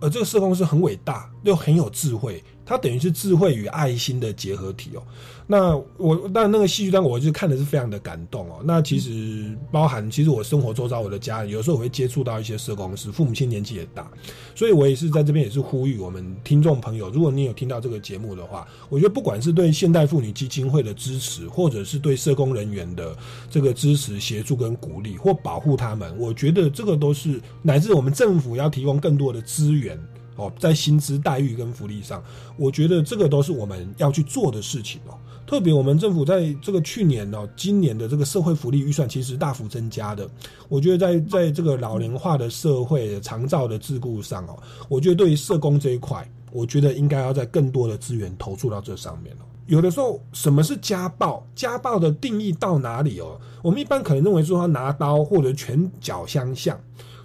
[0.00, 2.44] 呃，这个社工是很伟大又很有智慧。
[2.66, 5.02] 它等于是智慧与爱心的结合体哦。
[5.48, 8.56] 那我但那个戏剧单，我就看的是非常的感动哦。
[8.64, 14.10] 那其实包含，其实我生活周遭我的家人，有时候我会接触到一些社工师，父母亲年纪也大，
[14.56, 23.16] 所以我也是在这边也是呼吁我们听众朋友，如果你有听到这个节目的话，我觉得不管是对现代妇女基金会的支持，或者是对社工人员的
[23.48, 29.96] 这个支持、协助跟鼓励，或保护他们，我觉得这个都是乃至我们政府要提供更多的资源。
[30.36, 32.22] 哦，在薪资待遇跟福利上，
[32.56, 35.18] 我觉得这个都是我们要去做的事情哦。
[35.46, 40.28] 特别我们政府在这个去年哦，今年的这个社会福利预算其实大幅增加的。
[40.68, 49.46] 我觉得在在这个老龄化的社会、长照的自顾上哦，我觉得对于社工这一块，我觉得应该要在更多的资源投注到这上面哦。
[49.66, 51.46] 有的时候，什么是家暴？
[51.54, 53.40] 家暴的定义到哪里哦？
[53.62, 56.78] 我们一般可能认为说他拿刀或者拳脚相向。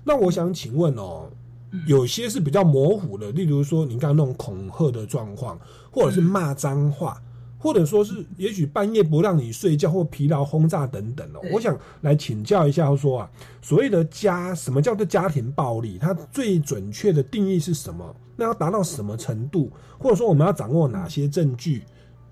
[0.03, 1.27] 那我想请问哦。
[1.87, 5.57] 有些是比较模糊的，例如说，你刚刚那种恐吓的状况，
[5.89, 7.21] 或者是骂脏话，
[7.57, 11.39] 或者说是也许半夜不让你睡觉或疲劳轰炸等等哦。
[11.53, 13.31] 我想来请教一下，说啊，
[13.61, 15.97] 所谓的家，什么叫做家庭暴力？
[15.97, 18.15] 它最准确的定义是什么？
[18.35, 19.71] 那要达到什么程度？
[19.97, 21.83] 或者说我们要掌握哪些证据？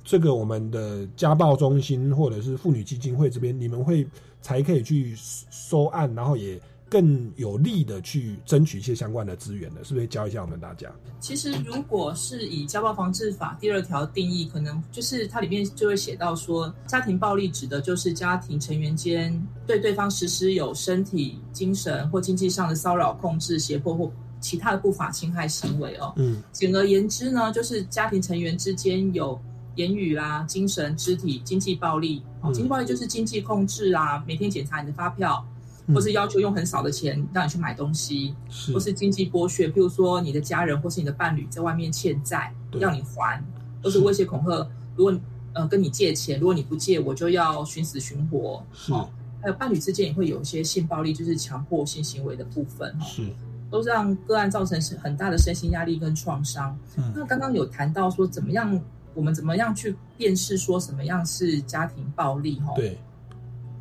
[0.04, 4.06] 这个我们的家暴中心或者是妇女基金会这边，你们会
[4.42, 6.60] 才可以去收案，然后也。
[6.90, 10.92] 更有力的去争取一些相关的资源的，是不是教一下我们大家？
[11.20, 26.14] 其实，如果是以家暴防治法第二条定义，可能就是它里面就会写到说，家庭暴力指的就是家庭成员间对对方实施有身体、精神或经济上的骚扰、控制、胁迫或其他的不法侵害行为哦。
[26.16, 29.40] 嗯，简而言之呢，就是家庭成员之间有
[29.76, 32.24] 言语啦、精神、肢体、经济暴力。
[32.42, 35.46] 哦，经济暴力就是经济控制啊，每天检查你的发票。
[35.94, 38.36] 或是要求用很少的钱让你去买东西，
[38.74, 43.44] 或是经济剥削，譬如说你的家人或是你的伴侣在外面欠债要你还，
[43.82, 44.68] 都是威胁恐吓。
[44.96, 45.18] 如果
[45.54, 48.64] 呃跟你借钱，如果你不借，我就要寻死寻活。
[48.90, 49.10] 哦，
[49.42, 52.96] 还有伴侣之间也会有一些性暴力，就是强迫性行为的部分。
[53.02, 53.28] 是，
[53.72, 56.78] 都是让个案造成是很大的身心压力跟创伤。
[56.98, 58.80] 嗯那刚刚有谈到说怎么样，
[59.16, 62.60] 我们怎么样去辨识说什么样是家庭暴力？
[62.60, 62.98] 哈，对。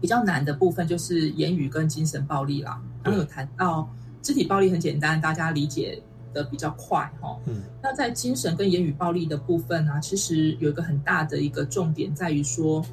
[0.01, 2.81] 比较难的部分就是言语跟精神暴力啦。
[3.03, 3.89] 刚刚有谈到
[4.23, 6.01] 肢体暴力很简单，大家理解
[6.33, 7.37] 的比较快哈。
[7.47, 12.85] 嗯，那在精神跟言语暴力的部分啊，其实有一个很大的一个重点在于说，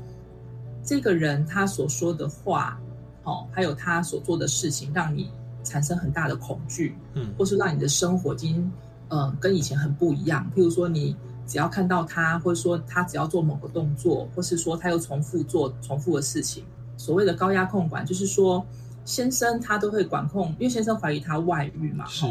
[0.84, 2.80] 这个人他所说的话，
[3.24, 5.30] 哦，还有他所做的事情，让你
[5.64, 8.72] 产生很大的恐惧，嗯，或是让你的生活已经
[9.10, 10.50] 嗯跟以前很不一样。
[10.56, 16.64] 譬如说，你只要看到他，或者说他只要做某个动作，或是说他又重复做重复的事情。
[16.98, 18.66] 所谓的高压控管，就是说
[19.04, 22.26] 先生他都会管控，因为先生怀疑他外遇嘛，是，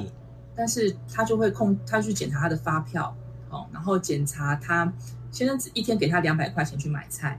[0.57, 3.15] 但是他就会控，他去检查他的发票，
[3.51, 4.93] 哦，然后检查他
[5.31, 7.39] 先生只一天给他两百块钱去买菜，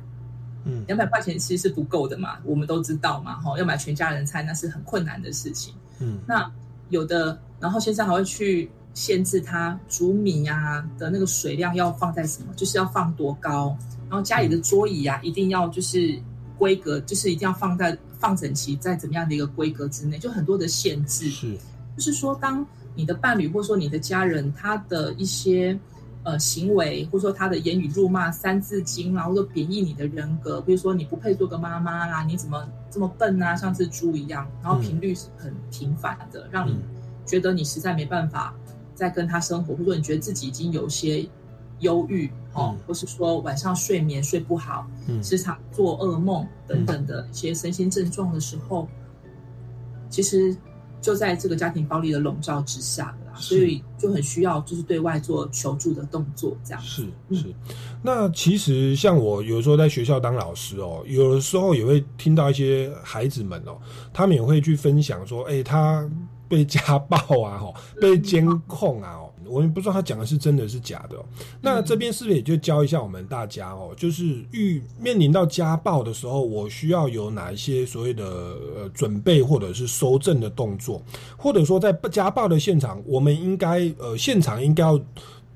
[0.64, 6.50] 嗯，两百块钱其实是不够的嘛，我们都知道嘛，哈，要买全家人菜那是很困难的事情，嗯，那
[6.90, 13.76] 有的，然后先生还会去限制他煮米呀的那个水量要放在什么，就是要放多高，
[14.10, 16.18] 然后家里的桌椅呀一定要就是
[16.66, 21.56] 规格，就是一定要放在放整齐，在怎么样的一个规格之内，就很多的限制，是，
[21.96, 22.66] 就是说当。
[22.98, 25.78] 你的伴侣或者说你的家人，他的一些
[26.24, 36.78] 呃行为，或者说他的言语辱骂、三字经啊，或者贬义你的人格，比如说你不配做个妈妈啦，你怎么这么笨啊，像只猪一样，然后频率是很频繁的，让你
[37.26, 38.56] 觉得你实在没办法
[38.94, 41.28] 再跟他生活，或者说你觉得自己已经有些
[41.80, 48.88] 忧郁哦，或是说晚上睡眠睡不好，嗯时常做噩梦等等的一些身心症状的时候，
[50.10, 50.56] 其实。
[51.02, 57.54] 就在这个家庭暴力的笼罩之下啦，所以就很需要就是对外做求助的动作，这样是是。
[58.02, 63.78] 那其实像我有时候在学校当老师哦，有的时候也会听到一些孩子们哦，
[64.12, 66.10] 他们也会去分享说，哎，他
[66.48, 69.20] 被家暴啊，吼，被监控啊。
[69.48, 71.18] 我们不知道他讲的是真的是假的，
[71.62, 73.94] 那这边是不是也就教一下我们大家哦？
[73.96, 81.02] 就是遇面临到家暴的时候，我需要有哪一些所谓的呃准备或者是收证的动作，
[81.38, 85.00] 或者说在家暴的现场，我们应该呃现场应该要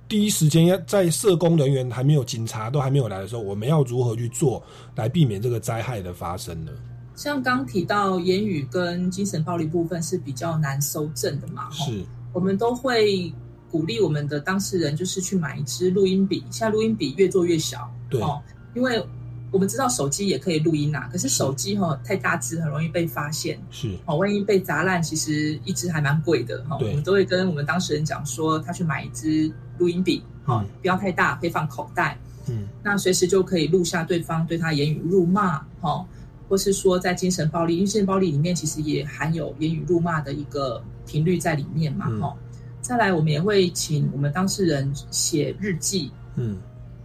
[0.08, 4.64] 第一时间要在社工人员还没有、警察都还没有来的时候，我们要如何去做
[4.96, 6.72] 来避免这个灾害的发生呢？
[7.16, 11.70] 像刚提到言语跟精神暴力部分是比较难收证的嘛？
[11.72, 13.34] 是，我们都会。
[13.70, 18.20] 鼓励我们的当事人就是去买一支录音笔，现在录音笔越做越小，对。
[18.22, 18.42] 哦，
[18.74, 19.04] 因为
[19.52, 23.96] 我们知道手机也可以录音啊，可是手机哈太大只，很容易被发现，是。
[24.06, 26.78] 哦，万一被砸烂，其实一支还蛮贵的哈。
[26.80, 32.18] 我们都会跟我们当事人讲说，他去买一支录音笔，哈，不要太大，可以放口袋，
[32.48, 36.06] 嗯，那随时就可以录下对方对他言语辱骂，哈，
[36.48, 42.36] 或是说在精神暴力，因为精神暴力里面其实也含有言语辱骂的一个频率在里面嘛，哈。
[42.82, 46.58] 再来，我们也会请我们当事人写日记，嗯，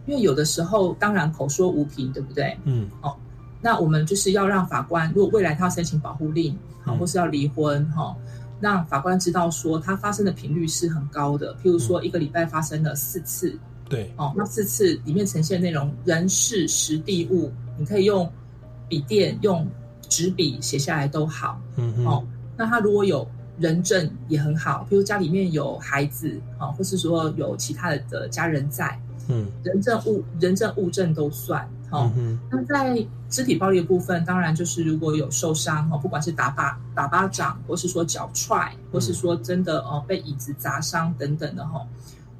[0.06, 2.56] 因为有的时候当然口说无凭，对不对？
[2.64, 3.14] 嗯，哦，
[3.60, 8.16] 那我们就是要让法官，如果未来他要申请保护令，好，或是要离婚，哈，
[8.60, 13.54] 让法官知道说他发生的频率是很高的，譬如说一个礼拜发生了四次，
[13.88, 18.30] 对，哦，那四次里面呈现内容人事实地物，你可以用
[18.88, 19.68] 笔电、用
[20.08, 22.24] 纸笔写下来都好，嗯，哦，
[22.56, 23.28] 那他如果有。
[23.58, 32.10] 人证也很好，比如家里面有孩子啊，或是说有其他的的家人在，嗯，人证物人证物证都算哈。
[32.50, 41.86] 那在肢体暴力的部分，当然就是如果有受伤哈，不管是打巴打巴掌，或是说脚踹，或是说真的哦被椅子砸伤等等的哈，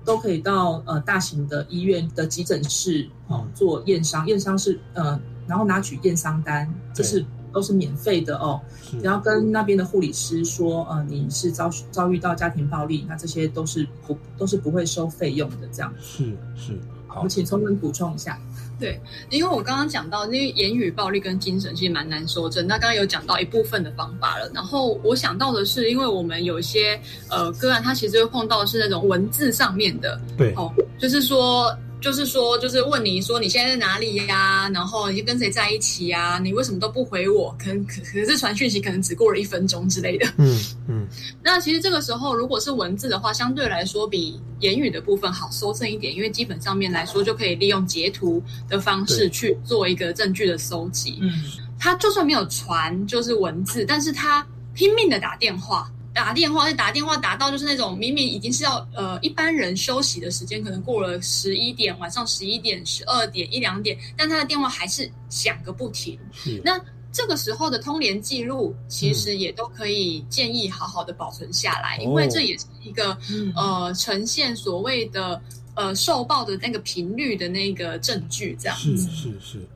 [0.04, 7.24] 都可以到呃大型的医院的急诊室哦做验伤，验伤是呃，然后拿取验伤单，这是。
[7.55, 8.61] 都是免费的哦，
[9.00, 16.24] 然后跟那边的护理师说，呃，你是遭遭遇到家庭暴力，那这些都是不都是不会收费用的，这样是
[16.57, 16.76] 是。
[17.07, 18.36] 好，我请聪文补充一下。
[18.80, 19.00] 对，
[19.30, 27.00] 因为我刚刚讲到，因为言语暴力跟精神其实蛮难说真，那刚刚有讲到一部分的方法了，然后我想到的是，因为我们有一些
[27.30, 31.72] 呃个案，他其实会碰到是那种文字上面的，对，哦，就是说。
[32.05, 34.68] 就是说，就是问你说你现在在哪里呀？
[34.74, 36.38] 然后你跟谁在一起呀？
[36.38, 37.57] 你为什么都不回我？
[37.59, 40.30] 可能可可是传讯息，可能只过了一分钟之类的。
[40.36, 41.09] 嗯嗯。
[41.42, 51.18] 那其实这个时候，如果是文字的话，相对来说比言语的部分好搜证一点，因为基本上面来说就可以利用截图的方式去做一个证据的搜集。
[51.22, 51.32] 嗯。
[51.78, 55.90] 他就算没有传，就是文字，但是他拼命的打电话。
[56.14, 66.16] 打电话，就打电话打到就是那种明明已经是要呃一般人休息的时间，可能过了十一点，晚上十一点、十二点、一两点，但他的电话还是响个不停。
[66.62, 66.80] 那
[67.12, 73.16] 这个时候的通联记录，其实也都可以建议好好的保存下来，因为这也是一个
[73.56, 75.40] 呃呈现所谓的
[75.74, 78.96] 呃受报的那个频率的那个证据，这样子。
[78.96, 79.68] 是是是，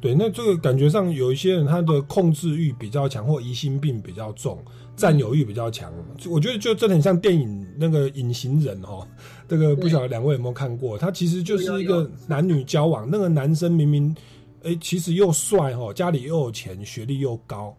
[0.00, 0.14] 对。
[0.14, 4.62] 那这个感觉上有一些人他的控制欲比较强，或疑心病比较重。
[4.96, 5.92] 占有欲比较强，
[6.28, 9.06] 我觉得就真的很像电影那个隐形人哦。
[9.46, 10.96] 这个不晓得两位有没有看过？
[10.96, 14.16] 他其实就是一个男女交往，那个男生明明
[14.64, 17.76] 哎其实又帅哦，家里又有钱，学历又高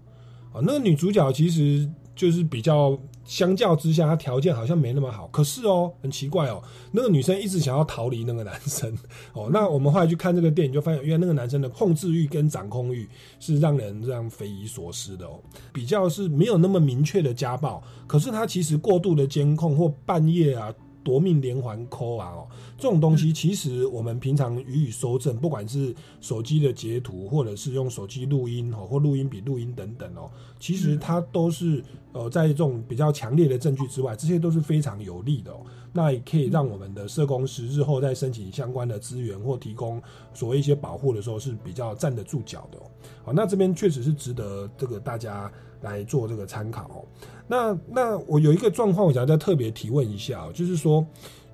[0.53, 0.61] 啊。
[0.61, 5.27] 那个女主角其实就是比较相较之下，他条件好像没那么好。
[5.27, 6.61] 可是哦，很奇怪哦，
[6.91, 8.93] 那个女生一直想要逃离那个男生
[9.33, 9.49] 哦。
[9.53, 13.07] 那我们后来去看这个电影，就发现原来那个男生的控制欲跟掌控欲
[13.39, 15.39] 是让人这样匪夷所思的哦。
[15.71, 20.73] 比较是没有那么明确的家暴，可是他其实过度的监控或半夜啊。
[21.07, 22.33] 夺命连环扣啊！
[22.35, 22.47] 哦，
[22.77, 30.29] 这种东西其实我们平常予以收证，不管是手机的截图，或者是用手机录音哦，或录音笔录音等等哦，
[30.59, 31.81] 其实它都是
[32.11, 35.61] 呃，在这种比较强烈的证据之外，这些都是非常有利的哦。
[35.93, 40.01] 那也可以让我们的社工师日后在申请相关的资源或提供
[40.33, 42.83] 所谓一些保护的时候是比较站得住脚的哦。
[43.23, 45.49] 好，那这边确实是值得这个大家
[45.83, 47.05] 来做这个参考哦。
[47.47, 51.05] 那那我有一个状况，我想再特别提问一下，就是说，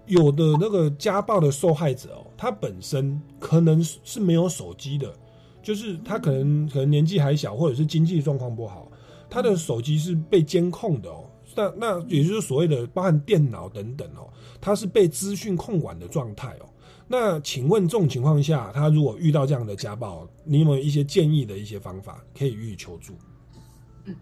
[0.08, 5.14] 有的那个家暴的受害者哦，他本身可能是没有手机的，
[5.62, 8.92] 就是他可能可能年纪还小，或者是经济状况不好，
[9.30, 11.26] 他的手机是被监控的哦。
[11.56, 14.28] 那那也就是所谓的包含电脑等等哦，
[14.60, 16.66] 他是被资讯控管的状态哦。
[17.08, 23.14] 那请问这种情况下，他如果遇到这样的家暴，你有没有一些建议的一些方法可以予以求助？
[24.06, 24.16] 嗯。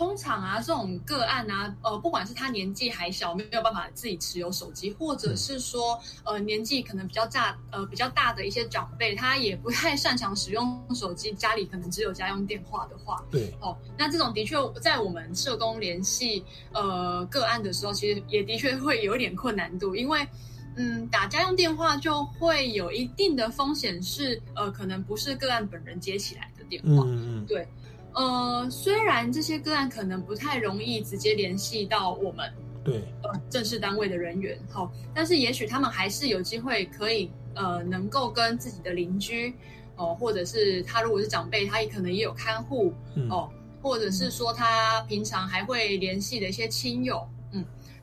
[0.00, 16.42] 通常啊，这种个案啊，呃，不管是他年纪还小，没有办法自己持有手机，或者是说，呃，年纪可能比较大，呃，比较大的一些长辈，他也不太擅长使用手机，家里可能只有家用电话的话，对，哦，那这种的确在我们社工联系
[16.72, 20.26] 呃个案的时候，其实也的确会有一点困难度，因为，
[20.76, 27.68] 嗯，打家用电话就会有一定的风险，是呃，可能不是个案本人接起来的电话，嗯嗯，对。
[28.14, 32.52] 呃，虽然这些个案可能不太容易直接联系到我们，
[32.82, 39.54] 对，呃，正式单位的人员，好，但是也许他们还是有机会可以，呃，能够跟自己的邻居，
[39.96, 42.92] 哦，或者是他如果是长辈，他也可能也有看护，
[43.28, 43.48] 哦，
[43.80, 47.39] 或者是说他平常还会联系的一些亲友，嗯，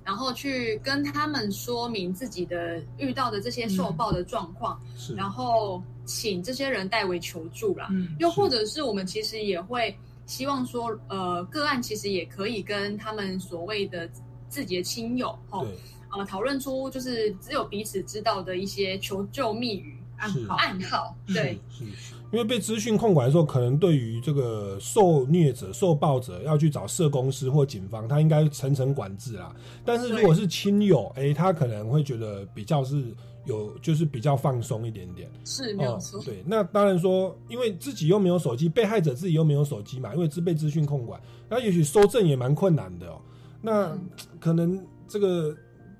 [0.08, 5.84] 然后去跟他们说明自己的遇到的这些受暴的状况，是，然后。
[6.10, 9.94] 请这些人代为求助啦，嗯，又或者是我们其实也会
[10.26, 14.10] 希望说，呃，个案其实也可以跟他们所谓的
[14.48, 15.66] 自己的亲友，哈，
[16.14, 21.84] 呃，讨论出就是只有彼此知道的一些求救密语暗号，暗号，对，是，
[22.32, 29.56] 因为被资讯控管的时候，可能对于这个受虐者、受暴者要去找社公司或警方，他应该层层管制啦。
[29.86, 33.16] 但是如果是亲友，哎，他可能会觉得比较是。
[33.46, 36.22] 有就是比较放松一点点，是没有错。
[36.22, 41.18] 对，那当然说，因为自己又没有手机，被害者自己又没有手机嘛，因为是被资讯控管，
[41.48, 43.22] 那也许收证也蛮困难的哦。
[43.62, 43.98] 那
[44.38, 45.56] 可能这个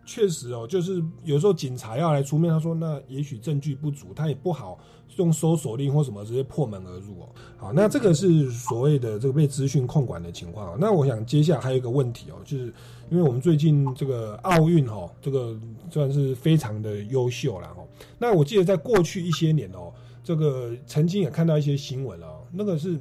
[0.06, 4.78] 确实哦，就是有时候警察要来出面，他说那也许证据不足，他也不好
[5.18, 7.30] 用搜索令或什么直接破门而入哦。
[7.58, 10.78] 好，那这个是所谓的这个被资讯控管的情况。
[10.80, 12.74] 那我想接下来还有一个问题哦，就是。
[13.10, 15.58] 因为我们最近这个奥运哦，这个
[15.90, 17.88] 算是非常的优秀了哦。
[18.20, 19.94] 那我记得在过去一些年哦，
[20.26, 23.00] 这个曾经也看到一些新闻哦，那个是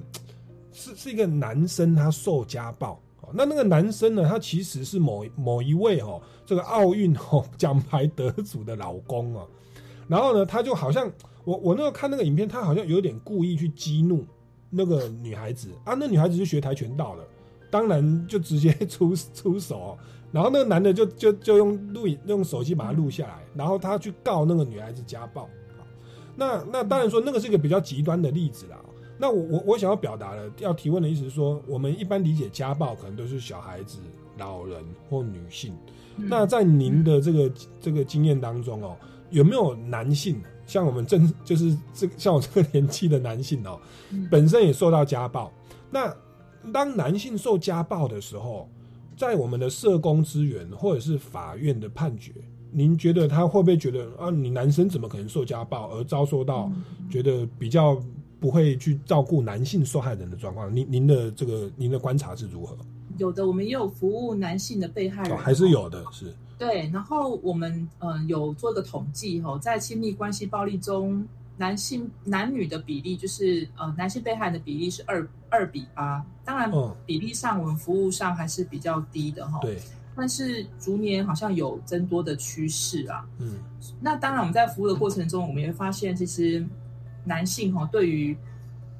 [0.72, 3.30] 是是一个男生他受家暴哦。
[3.34, 9.44] 那那个男生呢，他其实是某某一位哦，这个奥运哦奖牌得主的老公哦。
[10.08, 11.10] 然后呢，他就好像
[11.44, 14.24] 我我那个看那个影片，他好像有点故意去激怒
[14.70, 17.22] 那个女孩子啊，那女孩子是学跆拳道的。
[17.68, 19.98] 当然就直接出出手，
[20.30, 25.48] 然后那个男的就就就用录影用手机把它录下来，然后他去告那个女孩子家暴。
[26.36, 28.78] 那那当然说那个是一个比较极端的例子啦。
[29.18, 33.98] 那我我我想要表达的要提问的意思是说，我们一般理解家暴可能都是小孩子、
[34.38, 35.74] 老人或女性。
[36.16, 38.96] 那在您的这个这个经验当中哦，
[39.30, 43.78] 有没有男性像我们正就是这像我这个年纪的男性哦，
[44.30, 45.52] 本身也受到家暴？
[45.90, 46.14] 那
[46.72, 48.68] 当男性受家暴的时候，
[49.16, 52.32] 在我们的社工资源或者是法院的判决，
[52.72, 56.70] 您觉得他会不会觉得啊，你男生怎么可能受家暴而遭受到
[57.08, 58.02] 觉得比较
[58.40, 60.74] 不会去照顾男性受害人的状况？
[60.74, 62.76] 您您的这个您的观察是如何？
[63.18, 66.34] 有的，我们也有服务男性的被害人，还是有的，是。
[66.58, 71.26] 对，然后我们嗯有做一个统计哈，在亲密关系暴力中。
[71.58, 76.70] 男性男女的比例就是呃，男性被害的比例是二二比八，当然
[77.06, 79.58] 比例上我们服务上还是比较低的哈。
[79.62, 79.78] 对，
[80.14, 83.26] 但是逐年好像有增多的趋势啊。
[83.38, 83.54] 嗯，
[84.02, 86.62] 那当然我们在服务的过程中，我们也会发现，其实
[87.24, 88.36] 男性哈对于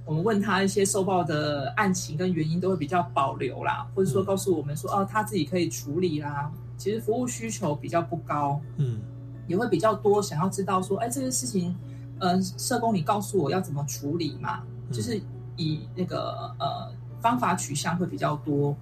[0.06, 6.50] 我们问他一些受暴的案情跟原因，都会比较保留啦，或者说告诉我们说哦，他自己可以处理啦。
[6.76, 9.00] 其实服务需求比较不高，嗯，
[9.46, 11.74] 也会比较多想要知道说，哎，这个事情。
[12.18, 14.62] 呃，社工，你告诉我要怎么处理嘛？
[14.90, 15.20] 就是
[15.58, 18.74] 以那个呃方法取向会比较多。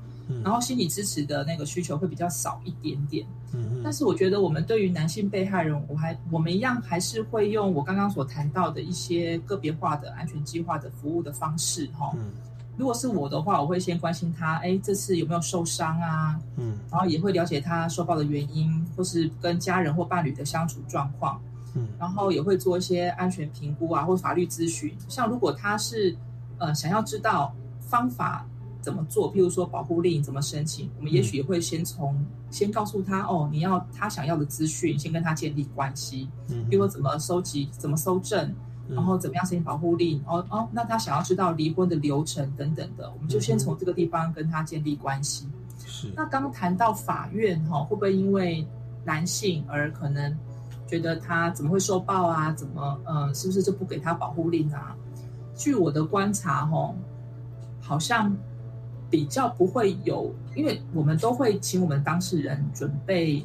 [0.42, 3.26] 然后心理支持的那个需求会比较少一点点。
[3.52, 12.12] 嗯但是我觉得我们对于男性被害人，我还我们一样还是会用我刚刚所谈到的一些个别化的安全计划的服务的方式哈。
[12.14, 12.30] 嗯
[12.76, 16.38] 如果是我的话，我会先关心他，哎，这次有没有受伤啊？
[16.56, 21.40] 嗯然后也会了解他受暴的原因，或是跟家人或伴侣的相处状况。
[21.76, 24.96] 嗯然后也会做一些安全评估啊，或法律咨询。
[25.08, 26.16] 像如果他是
[26.58, 28.46] 呃想要知道方法
[28.80, 32.16] 怎么做，譬如说保护令怎么申请，我们也许也会先从、
[32.50, 38.52] 先告诉他哦，你要他想要的资讯，先跟他建立关系，嗯比如说怎么收集、怎么搜证。
[38.88, 40.22] 然后怎么样申请保护令？
[40.26, 45.48] 哦哦，那他想要知道离婚的流程等等的，我们就先从这个地方跟他建立关系。
[45.86, 48.66] 是那刚谈到法院哈、会不会因为
[49.04, 50.36] 男性而可能
[50.86, 52.52] 觉得他怎么会受暴啊？
[52.52, 54.96] 怎么呃，是不是就不给他保护令啊？
[55.54, 56.94] 据我的观察哈、
[57.80, 58.36] 好像
[59.10, 63.44] 比较不会有，因为我们都会请我们当事人准备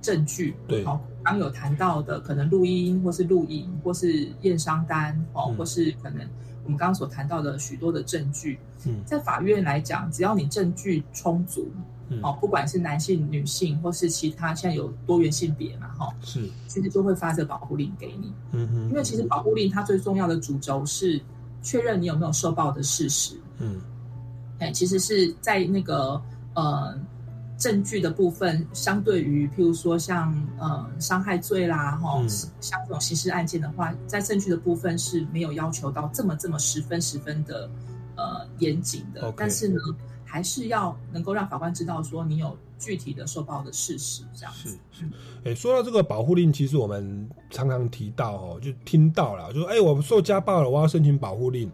[0.00, 1.00] 证据，对好，
[1.32, 5.56] 刚有谈到的可能录音或是录影或是验伤单哦，嗯。
[5.56, 6.20] 或是可能
[6.64, 9.02] 我们刚刚所谈到的许多的证据，嗯。
[9.04, 11.68] 在法院来讲，只要你证据充足，
[12.08, 12.20] 嗯。
[12.22, 16.48] 哦，不管是男性、女性或是其他，现在有多元性别嘛，哈、是。
[16.66, 18.32] 其实就会发这个保护令给你。
[18.52, 18.88] 嗯哼。
[18.88, 21.20] 因为其实保护令它最重要的主轴是
[21.62, 23.36] 确认你有没有受暴的事实。
[23.58, 23.80] 嗯。
[24.58, 26.20] 哎，其实是在那个
[26.54, 26.98] 呃
[27.58, 32.28] 证据的部分，相对于譬如说像呃伤害罪啦，哈、嗯。
[32.60, 37.70] 像这种刑事案件的话，在证据的部分是没有要求到这么这么十分十分的
[38.16, 39.32] 呃严谨的。
[39.36, 39.76] 但是呢，
[40.26, 44.78] 还是要能够让法官知道说你有具体的受暴的事实，这样子。
[44.90, 45.04] 是是
[45.44, 51.70] 哎，说到这个保护令，其实我们常常提到哦，就听到了，就说哎，我受家暴了，我要申请保护令。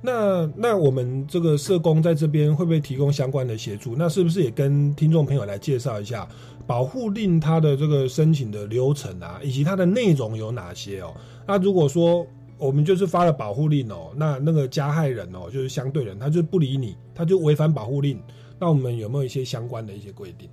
[0.00, 3.96] 那那我们这个社工在这边会不会提供相关的协助？
[3.96, 6.26] 那是不是也跟听众朋友来介绍一下
[6.66, 11.12] 保护令它的这个申请的流程啊，以及它的内容有哪些哦？
[11.46, 12.24] 那如果说
[12.58, 18.22] 我们就是发了保护令哦，那那个加害人哦，就是相对人，他就不理你，他就违反保护令，
[18.58, 20.48] 那我们有没有一些相关的一些规定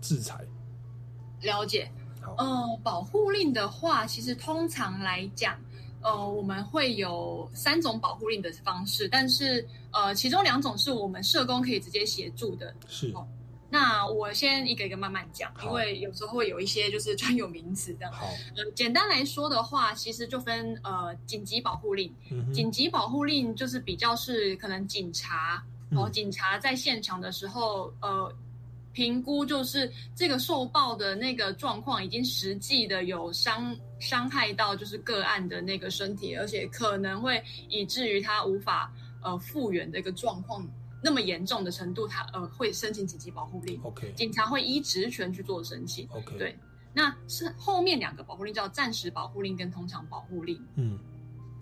[0.00, 0.38] 制裁？
[1.40, 1.90] 了解。
[2.20, 5.58] 好呃，保护令的话，其实通常来讲，
[6.02, 12.74] 呃，我们会有三种保护令的方式，但是呃，其中两种是我们社工可以直接协助的。
[12.86, 13.10] 是
[13.70, 18.12] 那我先一个一个慢慢讲，因为有时候会有一些就是专有名词这样。
[18.12, 22.12] 好，呃，简单来说的话，其实就分呃紧急保护令。
[22.30, 28.34] 嗯紧急保护令就是比较是可能警察哦，嗯警察在现场的时候，呃，
[28.92, 38.92] 评估就是这个受暴的那个状况已经实际的有伤伤害到就是个案的那个身体，而且可能会以至于他无法
[39.22, 40.68] 呃复原的一个状况。
[41.02, 43.80] 那么严重的程度，他呃会申请紧急保护令。
[43.82, 46.08] OK 警察会依职权去做申请。
[46.10, 46.58] OK 对，
[46.92, 50.62] 那是后面两个保护令叫暂时保护令跟通常保护令。
[50.76, 50.98] 嗯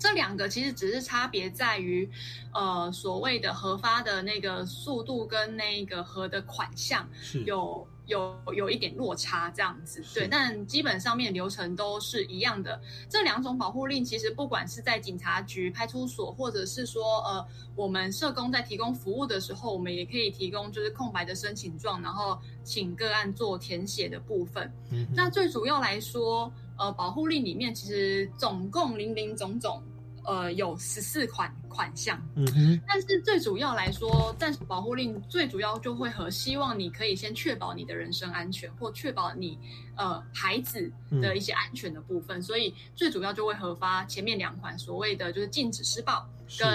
[0.00, 2.08] 这两个其实只是差别在于，
[2.54, 12.80] 呃，所谓的核发的那个速度跟那个核的款项是有有有一点落差这样子，是对，但基本上面流程都是一样的。
[13.08, 17.46] 这两种保护令其实不管是在警察局、派出所，或者是说呃
[17.76, 24.72] 我们社工在提供服务的时候，我们也可以提供就是空白的申请状，然后请个案做填写的部分。
[24.90, 29.82] 嗯那最主要来说，呃，保护令里面其实总共零零总总，
[30.28, 32.20] 呃，有十四款款项。
[32.34, 32.80] 嗯哼。
[32.86, 39.58] 但是最主要来说，暂时保护令最主要就会和希望你可以先确保你的人身安全，或确保你
[39.96, 46.68] 呃孩子的一些安全的部分，所以最主要就会核发前面两款所谓的就是禁止施暴，跟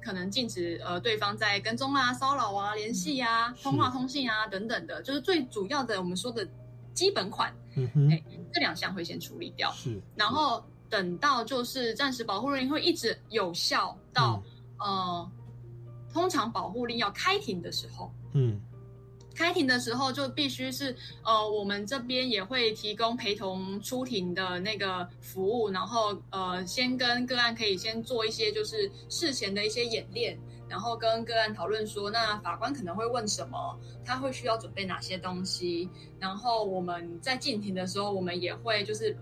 [0.00, 6.48] 可能禁止呃对方在跟踪啊、骚扰啊、联系啊、通话通信啊等等的，就是最主要的我们说的
[6.94, 7.52] 基本款。
[7.74, 8.10] 嗯哼。
[8.12, 10.02] 哎这两项会先处理掉，是。
[10.16, 10.60] 然后
[10.90, 14.42] 等到就是暂时保护令会一直有效到、
[14.78, 15.30] 呃，
[16.12, 18.60] 通常保护令要开庭的时候，嗯。
[19.32, 30.38] 开庭的时候就必须是呃，我们这边也会提供陪同出庭的那个服务，然后呃，先跟个案可以先做一些就是事前的一些演练，
[30.68, 35.88] 然后跟个案讨论说，那法官可能会问什么，他会需要准备哪些东西，
[36.18, 39.16] 然后我们在进庭的时候，我们也会就是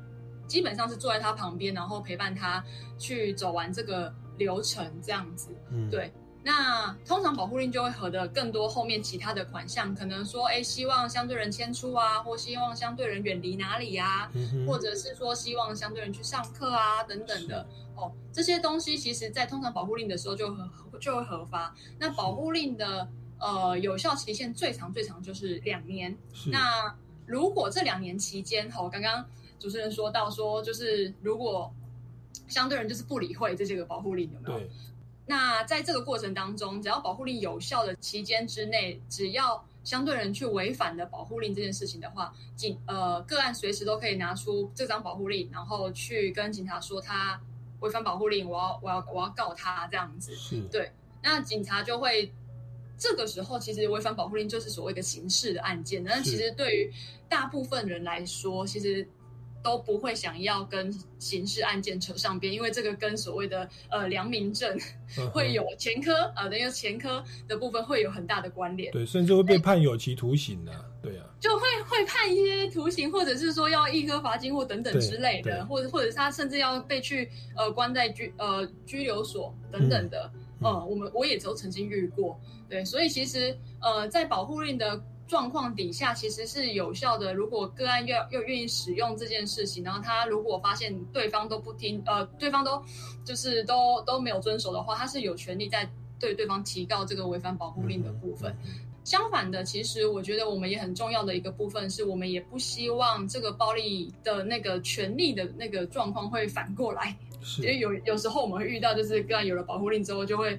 [0.49, 2.65] 基本上是坐在他旁边，然后陪伴他
[2.99, 5.51] 去走完这个流程，这样子。
[5.71, 17.67] 嗯对，那通常保护令就会合的更多后面其他的款项，可能说，哎，希望相对人迁出啊，或希望相对人远离哪里啊，嗯或者是说希望相对人去上课啊，等等的。
[17.95, 20.71] 哦，这些东西其实在通常保护令的时候就合
[21.01, 21.75] 就会核发。
[21.99, 23.07] 那保护令的
[23.41, 26.17] 呃，有效期限最长最长就是两年。
[26.47, 26.95] 那
[27.27, 29.25] 如果这两年期间，吼，刚刚
[29.59, 31.73] 主持人说到说，就是如果
[32.47, 34.69] 相对人就是不理会这些个保护令，有没有？
[35.27, 47.39] 那在这个过程当中，只要保护令有效的期间之内，只要相对人去违反了保护令这件事情的话，警呃个案随时都可以拿出这张保护令，然后去跟警察说他
[47.81, 50.35] 违反保护令，我要我要我要告他这样子。
[50.35, 50.91] 是对，
[51.23, 52.33] 那警察就会
[52.97, 56.93] 这个时候其实违反保护令就是所谓的刑事的案件，但其实对于
[57.29, 59.07] 大部分人来说，其实。
[59.63, 64.79] 都不会想要跟刑事案件扯上边，因为这个跟所谓的呃良民证
[65.19, 80.39] 嗯 会有前科啊，等于前科的部分会有很大的关联，对，甚至会被判有期徒刑的、对啊，就会会判一些徒刑，或者是说要一颗罚金或等等之类的，或者或者是他甚至要被去呃关在拘呃拘留所等等的，嗯。
[80.61, 85.01] 呃，我们我也都曾经遇过，对，所以其实呃在保护令的。
[85.29, 87.33] 状况底下其实是有效的。
[87.35, 92.83] 如果个案要又愿意使用这件事情，然后他如果发现对方都不听，呃，对方都
[93.25, 98.57] 就是都都没有遵守的话，他是有权利在对对方提告这个违反保护令的部分。
[99.05, 107.17] 相反的，其实我觉得我们也很重要的一个部分是，我们也不希望这个暴力的那个权利的那个状况会反过来。
[107.59, 110.59] 因为有有时候我们会遇到，就是个案有了保护令之后，就会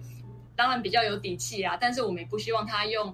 [0.56, 3.14] 当然比较有底气啊，但是我们也不希望他用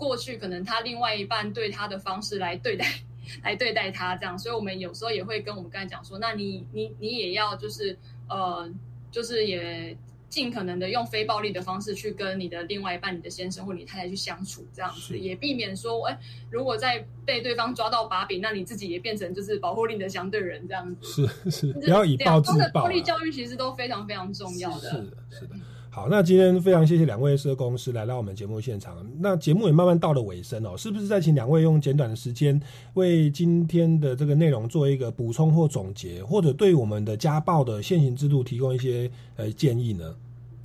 [0.00, 2.86] 过去可能他另外一半对他的方式来对待
[3.44, 7.96] 来对待他这样，所以我们有时候也会跟我们刚才讲说，那你你你也要就是
[8.28, 8.68] 呃，
[9.10, 9.96] 就是也。
[10.30, 16.16] 尽可能的用非暴力的方式去跟你的另外一半、你的先生或你太太去相处，这样子也避免说，哎，
[16.52, 21.26] 如果再被对方抓到把柄，那你自己也变成就是保护令的相对人这样子。
[21.26, 22.84] 是是，不要以暴制暴、啊。
[22.84, 24.90] 暴力教育其实都非常非常重要的。
[24.90, 25.56] 是的，是的。
[25.92, 29.04] 好，那今天非常谢谢两位社工师来到我们节目现场。
[29.18, 32.58] 那节目也慢慢到了尾声哦，是不是再请两位用简短的时间
[32.94, 40.14] 为今天的这个内容做一个补充或总结，或者对我们的家暴的现行制度提供一些呃建议呢？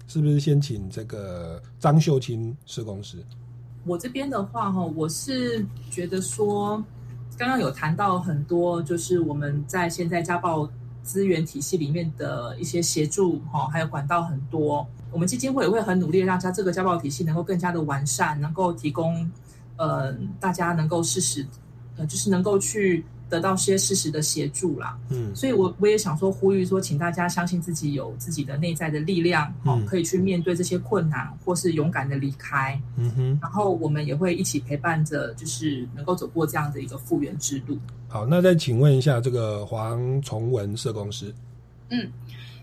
[0.07, 3.17] 是不是先请这个张秀清社工师？
[3.83, 6.77] 我这边的话哈，我是觉得说，
[7.35, 10.69] 刚刚有谈到很多，就是我们在现在家暴
[11.01, 14.87] 资源体系里面的一些协助哈，还有管道很多。
[15.15, 19.25] 我们基金会也会很努力，让家这个家暴体系能够更加的完善，能够提供
[19.77, 20.11] 呃
[20.41, 21.45] 大家能够适时
[21.95, 24.99] 呃，就是能够去得到些适时的协助啦。
[25.09, 32.77] 嗯，所以我我也想说，呼吁说，请大家相信自己有自己的内在的力量，哦，可以去面对这些困难，或是勇敢的离开。
[32.97, 37.77] 嗯哼，然后我们也会一起陪伴着，就是能够走过这样的一个复原之路。
[38.09, 41.33] 好，那再请问一下这个黄崇文社工师。
[41.89, 42.11] 嗯。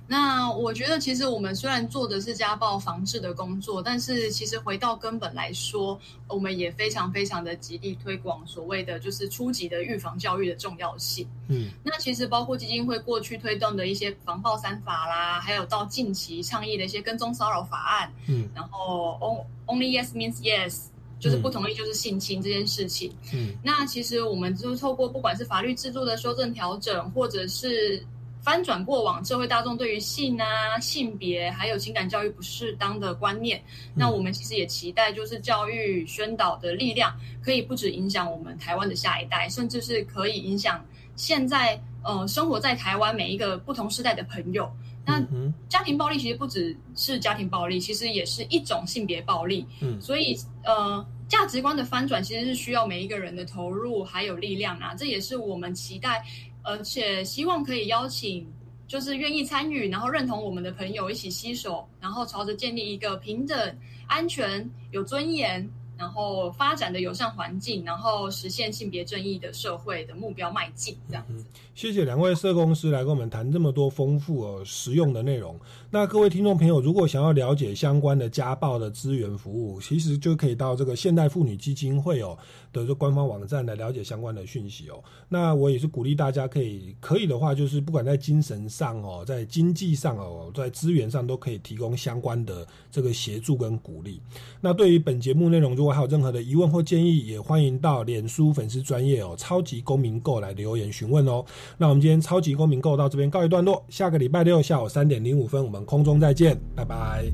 [0.08, 5.98] 那我觉得，其实我们虽然做的是家暴防治的工作，但是其实回到根本来说，
[6.28, 11.26] 我们也非常非常的极力推广所谓的就是初级的预防教育的重要性。
[11.48, 20.88] 嗯，那其实包括基金会过去推动的一些防暴三法啦，还有到近期倡议的一些跟踪骚扰法案，嗯，然后 only yes means yes，
[21.18, 23.10] 就是不同意就是性侵这件事情。
[23.32, 28.04] 嗯，那其实我们就透过不管是法律制度的修正调整，或者是
[28.42, 33.62] 翻转过往社会大众对于性啊、性别还有情感教育不适当的观念，
[33.94, 40.84] 那我们其实也期待，就是教育宣导的力量，可以不止影响我们台湾的下一代，甚至是可以影响
[41.14, 44.68] 现在呃生活在台湾每一个不同时代的朋友。
[45.04, 45.20] 那
[45.68, 49.66] 家庭暴力其实不只是家庭暴力，其实也是一种性别暴力。
[49.80, 56.24] 嗯，所以呃价值观的翻转其实是需要每一个人的投入还有力量啊，这也是我们期待。
[56.62, 58.46] 而且希望可以邀请，
[58.86, 65.68] 就是愿意参与，然后认同我们的朋友一起携手，然后朝着建立一个平等、安全、有尊严，
[66.02, 70.96] 然后发展的友善环境，然后实现性别正义的社会的目标迈进。
[71.08, 71.44] 这样子。
[71.76, 75.58] 谢谢两位社工师来跟我们谈这么多丰富而实用的内容。
[75.90, 82.36] 那各位听众朋友，如果想要了解相关的家暴的资源服务，其实就可以到这个现代妇女基金会哦
[82.72, 85.02] 的这官方网站来了解相关的讯息哦。
[85.28, 94.20] 那我也是鼓励大家可以可以的话，就是不管在精神上哦，在经济上哦，在资源上都可以提供相关的这个协助跟鼓励。
[94.60, 101.44] 那对于本节目内容，如还有任何的疑问或建议，也欢迎到脸书粉丝专业哦，超级公民购来留言询问哦。
[101.78, 107.24] 那我们今天超级公民购到这边告一段落，下个礼拜六下午三点零五分，我们空中再见，拜拜，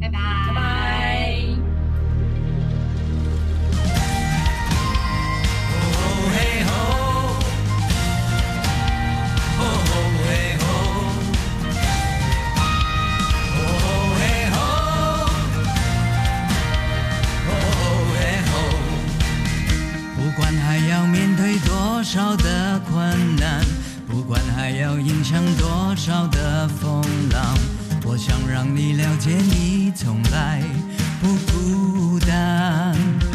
[0.00, 0.18] 拜拜，
[0.48, 0.97] 拜拜。
[22.02, 23.60] 少的困难
[24.06, 27.56] 不管还要影响多少的风浪
[28.06, 30.62] 我想让你了解你从来
[31.20, 33.27] 不孤单。